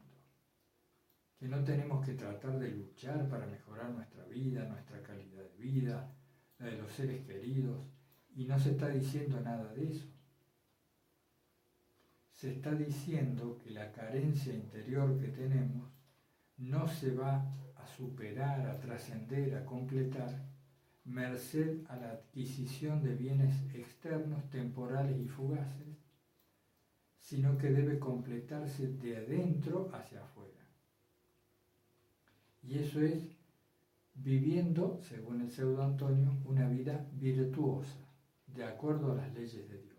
Que 1.37 1.49
no 1.49 1.65
tenemos 1.65 2.05
que 2.05 2.13
tratar 2.13 2.57
de 2.59 2.71
luchar 2.71 3.27
para 3.27 3.45
mejorar 3.45 3.89
nuestra 3.89 4.23
vida, 4.25 4.69
nuestra 4.69 5.01
calidad 5.03 5.43
de 5.43 5.57
vida, 5.57 6.15
la 6.59 6.67
de 6.67 6.77
los 6.77 6.91
seres 6.93 7.25
queridos, 7.25 7.85
y 8.35 8.45
no 8.45 8.57
se 8.57 8.71
está 8.71 8.87
diciendo 8.87 9.41
nada 9.41 9.73
de 9.73 9.91
eso 9.91 10.14
se 12.45 12.51
está 12.51 12.75
diciendo 12.75 13.57
que 13.63 13.71
la 13.71 13.91
carencia 13.91 14.53
interior 14.53 15.19
que 15.19 15.29
tenemos 15.29 15.89
no 16.57 16.87
se 16.87 17.09
va 17.09 17.43
a 17.75 17.87
superar, 17.87 18.67
a 18.67 18.79
trascender, 18.79 19.55
a 19.55 19.65
completar, 19.65 20.45
merced 21.05 21.83
a 21.89 21.95
la 21.95 22.11
adquisición 22.11 23.01
de 23.01 23.15
bienes 23.15 23.55
externos, 23.73 24.47
temporales 24.51 25.19
y 25.19 25.27
fugaces, 25.27 25.97
sino 27.19 27.57
que 27.57 27.71
debe 27.71 27.97
completarse 27.97 28.89
de 28.89 29.17
adentro 29.17 29.89
hacia 29.91 30.23
afuera. 30.23 30.69
Y 32.61 32.77
eso 32.77 33.01
es 33.01 33.27
viviendo, 34.13 34.99
según 35.01 35.41
el 35.41 35.49
pseudo 35.49 35.81
Antonio, 35.81 36.31
una 36.45 36.69
vida 36.69 37.07
virtuosa, 37.13 38.05
de 38.45 38.65
acuerdo 38.65 39.13
a 39.13 39.15
las 39.15 39.33
leyes 39.33 39.67
de 39.67 39.79
Dios. 39.79 39.94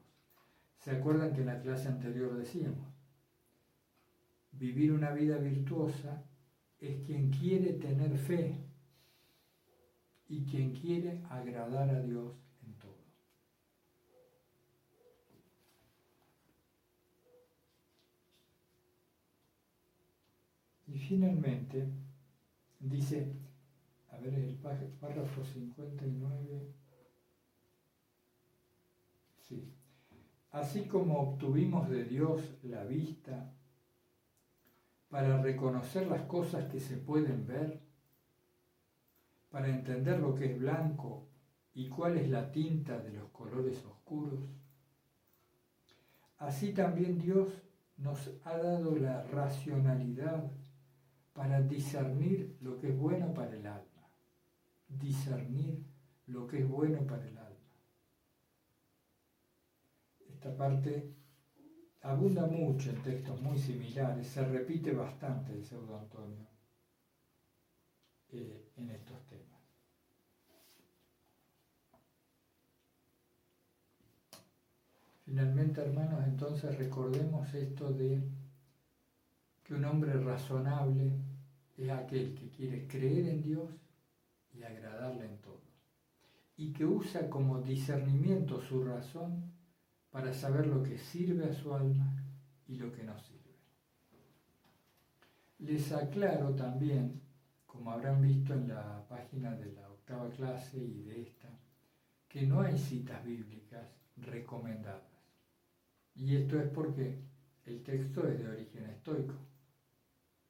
¿Se 0.87 0.93
acuerdan 0.93 1.33
que 1.33 1.41
en 1.41 1.49
la 1.49 1.61
clase 1.61 1.89
anterior 1.89 2.37
decíamos? 2.37 2.87
Vivir 4.53 4.93
una 4.93 5.11
vida 5.11 5.37
virtuosa 5.37 6.23
es 6.79 7.05
quien 7.05 7.33
quiere 7.33 7.73
tener 7.73 8.17
fe 8.17 8.57
y 10.29 10.45
quien 10.45 10.73
quiere 10.73 11.25
agradar 11.29 11.91
a 11.91 12.01
Dios 12.03 12.37
en 12.65 12.75
todo. 12.75 13.03
Y 20.87 20.99
finalmente 20.99 21.89
dice, 22.79 23.35
a 24.13 24.19
ver 24.19 24.35
el 24.35 24.55
párrafo 24.55 25.45
59, 25.45 26.73
sí, 29.49 29.73
así 30.57 30.87
como 30.87 31.21
obtuvimos 31.21 31.91
de 31.91 32.05
Dios 32.05 32.41
la 32.63 32.83
vista 32.85 33.53
para 35.11 35.43
reconocer 35.43 36.07
las 36.07 36.23
cosas 36.23 36.65
que 36.71 36.81
se 36.81 36.97
pueden 36.97 37.47
ver, 37.47 37.83
para 39.51 39.69
entender 39.69 40.19
lo 40.19 40.35
que 40.35 40.47
es 40.47 40.59
blanco 40.59 41.29
y 41.75 41.89
cuál 41.89 42.17
es 42.17 42.31
la 42.31 42.51
tinta 42.51 42.99
de 42.99 43.13
los 43.13 43.29
colores 43.31 43.85
oscuros, 43.85 44.41
así 46.39 46.73
también 46.73 47.19
Dios 47.19 47.49
nos 47.99 48.31
ha 48.45 48.57
dado 48.57 48.97
la 48.97 49.25
racionalidad 49.25 50.51
para 51.35 51.61
discernir 51.61 52.57
lo 52.63 52.79
que 52.79 52.89
es 52.89 52.99
bueno 52.99 53.35
para 53.35 53.55
el 53.55 53.67
alma, 53.67 54.09
discernir 54.89 55.85
lo 56.27 56.47
que 56.47 56.61
es 56.61 56.69
bueno 56.69 57.07
para 57.07 57.27
el 57.29 57.37
alma 57.37 57.46
esta 60.47 60.57
parte 60.57 61.13
abunda 62.03 62.47
mucho 62.47 62.91
en 62.91 63.03
textos 63.03 63.41
muy 63.41 63.59
similares, 63.59 64.29
se 64.29 64.45
repite 64.45 64.93
bastante 64.93 65.53
el 65.53 65.65
pseudo 65.65 65.99
Antonio 65.99 66.47
eh, 68.31 68.71
en 68.77 68.91
estos 68.91 69.27
temas. 69.27 69.61
Finalmente, 75.25 75.81
hermanos, 75.81 76.25
entonces 76.25 76.79
recordemos 76.79 77.53
esto 77.53 77.93
de 77.93 78.23
que 79.65 79.75
un 79.75 79.85
hombre 79.85 80.13
razonable 80.13 81.11
es 81.77 81.91
aquel 81.91 82.37
que 82.37 82.51
quiere 82.51 82.87
creer 82.87 83.27
en 83.27 83.43
Dios 83.43 83.69
y 84.55 84.63
agradarle 84.63 85.27
en 85.27 85.39
todo, 85.39 85.61
y 86.57 86.73
que 86.73 86.85
usa 86.85 87.29
como 87.29 87.61
discernimiento 87.61 88.61
su 88.61 88.85
razón 88.85 89.56
para 90.11 90.33
saber 90.33 90.67
lo 90.67 90.83
que 90.83 90.99
sirve 90.99 91.51
a 91.51 91.55
su 91.55 91.75
alma 91.75 92.23
y 92.67 92.77
lo 92.77 92.93
que 92.93 93.03
no 93.03 93.19
sirve. 93.19 93.37
Les 95.59 95.91
aclaro 95.93 96.55
también, 96.55 97.21
como 97.67 97.91
habrán 97.91 98.21
visto 98.21 98.53
en 98.53 98.69
la 98.69 99.07
página 99.09 99.55
de 99.57 99.73
la 99.73 99.89
octava 99.89 100.29
clase 100.31 100.79
y 100.79 101.03
de 101.03 101.23
esta, 101.23 101.49
que 102.29 102.43
no 102.43 102.61
hay 102.61 102.77
citas 102.77 103.25
bíblicas 103.25 103.87
recomendadas. 104.17 105.03
Y 106.15 106.37
esto 106.37 106.61
es 106.61 106.69
porque 106.71 107.19
el 107.65 107.83
texto 107.83 108.27
es 108.29 108.39
de 108.39 108.49
origen 108.49 108.87
estoico. 108.87 109.35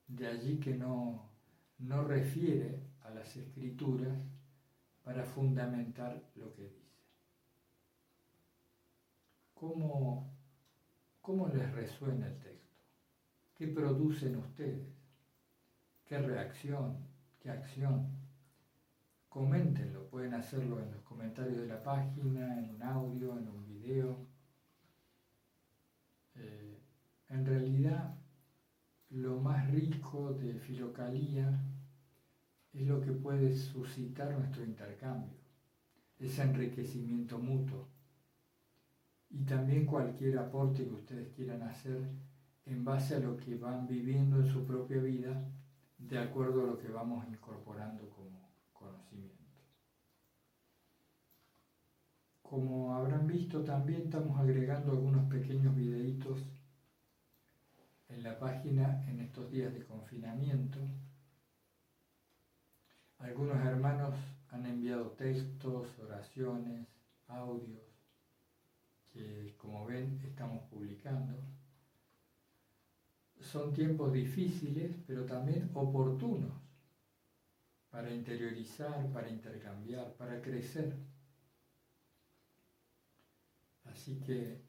De 0.07 0.27
allí 0.27 0.59
que 0.59 0.75
no, 0.77 1.31
no 1.79 2.05
refiere 2.05 2.81
a 3.03 3.11
las 3.11 3.37
escrituras 3.37 4.17
para 5.03 5.25
fundamentar 5.25 6.31
lo 6.37 6.53
que 6.55 6.65
dice. 6.65 6.86
¿Cómo, 9.59 10.31
¿Cómo 11.23 11.49
les 11.49 11.73
resuena 11.73 12.27
el 12.27 12.39
texto? 12.41 12.77
¿Qué 13.55 13.67
producen 13.69 14.37
ustedes? 14.37 14.87
¿Qué 16.05 16.19
reacción? 16.19 16.99
¿Qué 17.41 17.49
acción? 17.49 18.07
Coméntenlo, 19.31 20.11
pueden 20.11 20.35
hacerlo 20.35 20.79
en 20.79 20.91
los 20.91 21.01
comentarios 21.05 21.57
de 21.57 21.69
la 21.69 21.83
página, 21.83 22.59
en 22.59 22.75
un 22.75 22.83
audio, 22.83 23.39
en 23.39 23.49
un 23.49 23.65
video, 23.65 24.27
eh, 26.35 26.79
en 27.31 27.47
realidad 27.47 28.15
lo 29.09 29.39
más 29.39 29.71
rico 29.71 30.35
de 30.35 30.53
filocalía 30.53 31.65
es 32.75 32.87
lo 32.87 33.01
que 33.01 33.13
puede 33.13 33.57
suscitar 33.57 34.37
nuestro 34.37 34.65
intercambio, 34.65 35.39
ese 36.19 36.43
enriquecimiento 36.43 37.39
mutuo 37.39 37.96
y 39.39 39.45
también 39.45 39.85
cualquier 39.85 40.39
aporte 40.39 40.85
que 40.85 40.95
ustedes 40.95 41.29
quieran 41.35 41.63
hacer 41.63 42.01
en 42.65 42.85
base 42.85 43.17
a 43.17 43.19
lo 43.19 43.37
que 43.37 43.57
van 43.57 43.87
viviendo 43.87 44.39
en 44.39 44.49
su 44.49 44.65
propia 44.65 44.97
vida, 45.03 45.45
de 45.99 46.19
acuerdo 46.19 46.63
a 46.63 46.67
lo 46.67 46.79
que 46.79 46.89
vamos 46.89 47.27
incorporando 47.29 48.09
como 48.09 48.49
conocimiento. 48.73 49.61
Como 52.43 52.95
habrán 52.95 53.27
visto, 53.27 53.63
también 53.63 54.03
estamos 54.03 54.41
agregando 54.41 54.93
algunos 54.93 55.29
pequeños 55.29 55.77
videitos 55.77 56.43
en 58.09 58.23
la 58.23 58.39
página 58.39 59.05
en 59.07 59.21
estos 59.21 59.51
días 59.51 59.75
de 59.75 59.85
confinamiento. 59.85 60.79
Algunos 63.19 63.57
hermanos 63.59 64.15
han 64.49 64.65
enviado 64.65 65.11
textos, 65.11 65.89
oraciones, 65.99 66.87
audios, 67.29 67.86
que 69.17 69.55
como 69.57 69.87
ven 69.87 70.21
estamos 70.23 70.63
publicando. 70.69 71.35
Son 73.41 73.73
tiempos 73.73 74.13
difíciles, 74.13 74.95
pero 75.07 75.25
también 75.25 75.71
oportunos 75.75 76.53
para 77.91 78.13
interiorizar, 78.13 79.11
para 79.13 79.31
intercambiar, 79.31 80.13
para 80.15 80.43
crecer. 80.43 80.95
Así 83.85 84.21
que 84.21 84.61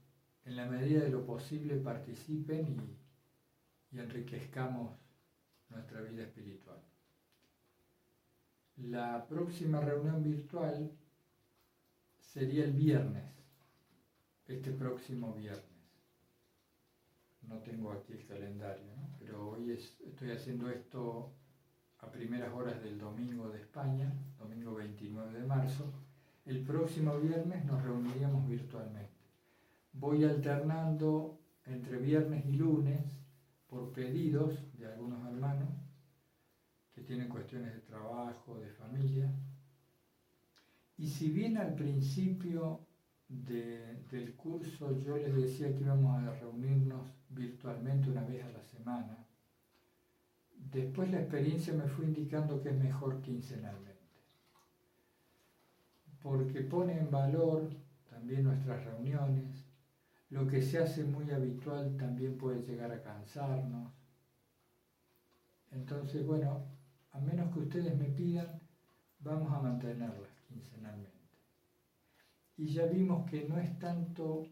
en 0.46 0.56
la 0.56 0.66
medida 0.66 1.02
de 1.02 1.10
lo 1.10 1.26
posible 1.26 1.76
participen 1.76 2.98
y, 3.92 4.00
enriquezcamos 4.00 4.96
nuestra 5.70 6.02
vida 6.02 6.24
espiritual. 6.24 6.78
La 8.78 9.26
próxima 9.28 9.82
reunión 9.82 10.24
virtual 10.24 10.92
sería 12.20 12.66
el 12.66 12.74
viernes, 12.74 13.37
este 14.48 14.72
próximo 14.72 15.34
viernes. 15.34 15.64
No 17.42 17.60
tengo 17.60 17.92
aquí 17.92 18.14
el 18.14 18.26
calendario, 18.26 18.94
pero 19.20 19.50
hoy 19.50 19.72
estoy 19.72 20.32
haciendo 20.32 20.70
esto 20.70 21.34
a 22.00 22.12
primeras 22.12 22.54
horas 22.54 22.82
del 22.82 23.00
domingo 23.00 23.50
de 23.50 23.62
España, 23.62 24.12
domingo 24.38 24.76
29 24.76 25.40
de 25.40 25.46
marzo. 25.46 25.94
El 26.46 26.64
próximo 26.64 27.18
viernes 27.20 27.66
nos 27.66 27.82
reuniríamos 27.84 28.48
virtualmente 28.48 29.18
voy 30.00 30.24
alternando 30.24 31.40
entre 31.66 31.98
viernes 31.98 32.46
y 32.46 32.54
lunes 32.54 33.00
por 33.68 33.92
pedidos 33.92 34.56
de 34.78 34.88
algunos 34.88 35.26
hermanos 35.28 35.70
que 36.94 37.02
tienen 37.02 37.30
cuestiones 37.30 37.74
de 37.74 37.82
trabajo, 37.82 38.60
de 38.60 38.70
familia. 38.70 39.30
Y 40.98 41.08
si 41.08 41.30
bien 41.30 41.58
al 41.58 41.76
principio 41.76 42.87
del 43.30 44.36
curso 44.36 45.00
yo 45.02 45.18
les 45.18 45.36
decía 45.36 45.74
que 45.76 45.84
íbamos 45.84 46.18
a 46.18 46.32
reunirnos 46.40 47.08
virtualmente 47.30 48.10
una 48.10 48.24
vez 48.24 48.44
a 48.46 48.50
la 48.50 48.64
semana, 48.64 49.26
después 50.72 51.12
la 51.12 51.20
experiencia 51.20 51.74
me 51.74 51.88
fue 51.88 52.06
indicando 52.06 52.62
que 52.62 52.70
es 52.70 52.78
mejor 52.78 53.22
quincenalmente, 53.22 54.22
porque 56.22 56.62
pone 56.62 56.98
en 56.98 57.12
valor 57.12 57.70
también 58.10 58.46
nuestras 58.46 58.84
reuniones, 58.86 59.66
lo 60.30 60.48
que 60.48 60.62
se 60.62 60.80
hace 60.80 61.04
muy 61.04 61.32
habitual 61.32 61.96
también 61.98 62.38
puede 62.38 62.62
llegar 62.62 62.92
a 62.92 63.02
cansarnos. 63.02 63.94
Entonces, 65.72 66.26
bueno, 66.26 66.66
a 67.12 67.20
menos 67.20 67.54
que 67.54 67.60
ustedes 67.60 67.98
me 67.98 68.06
pidan, 68.06 68.60
vamos 69.20 69.52
a 69.54 69.62
mantenerlas 69.62 70.30
quincenalmente. 70.48 71.17
Y 72.58 72.74
ya 72.74 72.86
vimos 72.86 73.30
que 73.30 73.48
no 73.48 73.60
es 73.60 73.78
tanto 73.80 74.44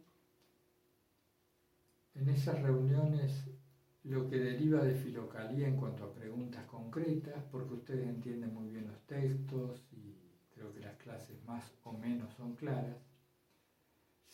en 2.14 2.30
esas 2.30 2.62
reuniones 2.62 3.50
lo 4.04 4.28
que 4.30 4.38
deriva 4.38 4.84
de 4.84 4.94
filocalía 4.94 5.68
en 5.68 5.76
cuanto 5.76 6.06
a 6.06 6.14
preguntas 6.14 6.66
concretas, 6.66 7.44
porque 7.52 7.74
ustedes 7.74 8.08
entienden 8.08 8.54
muy 8.54 8.70
bien 8.70 8.88
los 8.88 9.02
textos 9.08 9.84
y 9.92 10.16
creo 10.54 10.72
que 10.72 10.82
las 10.82 10.96
clases 10.96 11.44
más 11.46 11.74
o 11.84 11.92
menos 11.94 12.32
son 12.34 12.54
claras 12.54 13.06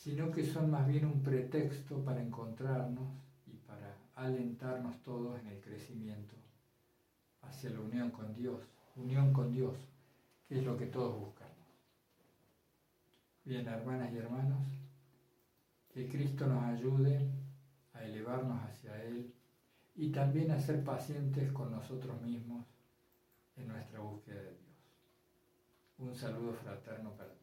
sino 0.02 0.32
que 0.32 0.44
son 0.44 0.72
más 0.72 0.88
bien 0.88 1.06
un 1.06 1.22
pretexto 1.22 2.04
para 2.04 2.24
encontrarnos 2.24 3.08
y 3.46 3.56
para 3.68 3.96
alentarnos 4.16 5.00
todos 5.04 5.40
en 5.40 5.48
el 5.48 5.62
crecimiento 5.62 6.36
hacia 7.44 7.70
la 7.70 7.82
unión 7.82 8.10
con 8.10 8.34
Dios, 8.34 8.60
unión 8.96 9.32
con 9.32 9.52
Dios, 9.52 9.78
que 10.48 10.58
es 10.58 10.66
lo 10.66 10.76
que 10.76 10.88
todos 10.88 11.20
buscamos. 11.20 11.41
Bien, 13.44 13.68
hermanas 13.68 14.14
y 14.14 14.18
hermanos, 14.18 14.68
que 15.90 16.08
Cristo 16.08 16.46
nos 16.46 16.64
ayude 16.64 17.28
a 17.94 18.04
elevarnos 18.04 18.62
hacia 18.62 19.04
Él 19.04 19.34
y 19.96 20.12
también 20.12 20.52
a 20.52 20.60
ser 20.60 20.84
pacientes 20.84 21.52
con 21.52 21.72
nosotros 21.72 22.22
mismos 22.22 22.68
en 23.58 23.68
nuestra 23.68 24.00
búsqueda 24.00 24.42
de 24.42 24.52
Dios. 24.52 24.76
Un 25.98 26.16
saludo 26.16 26.54
fraterno 26.54 27.14
para 27.18 27.30
todos. 27.30 27.41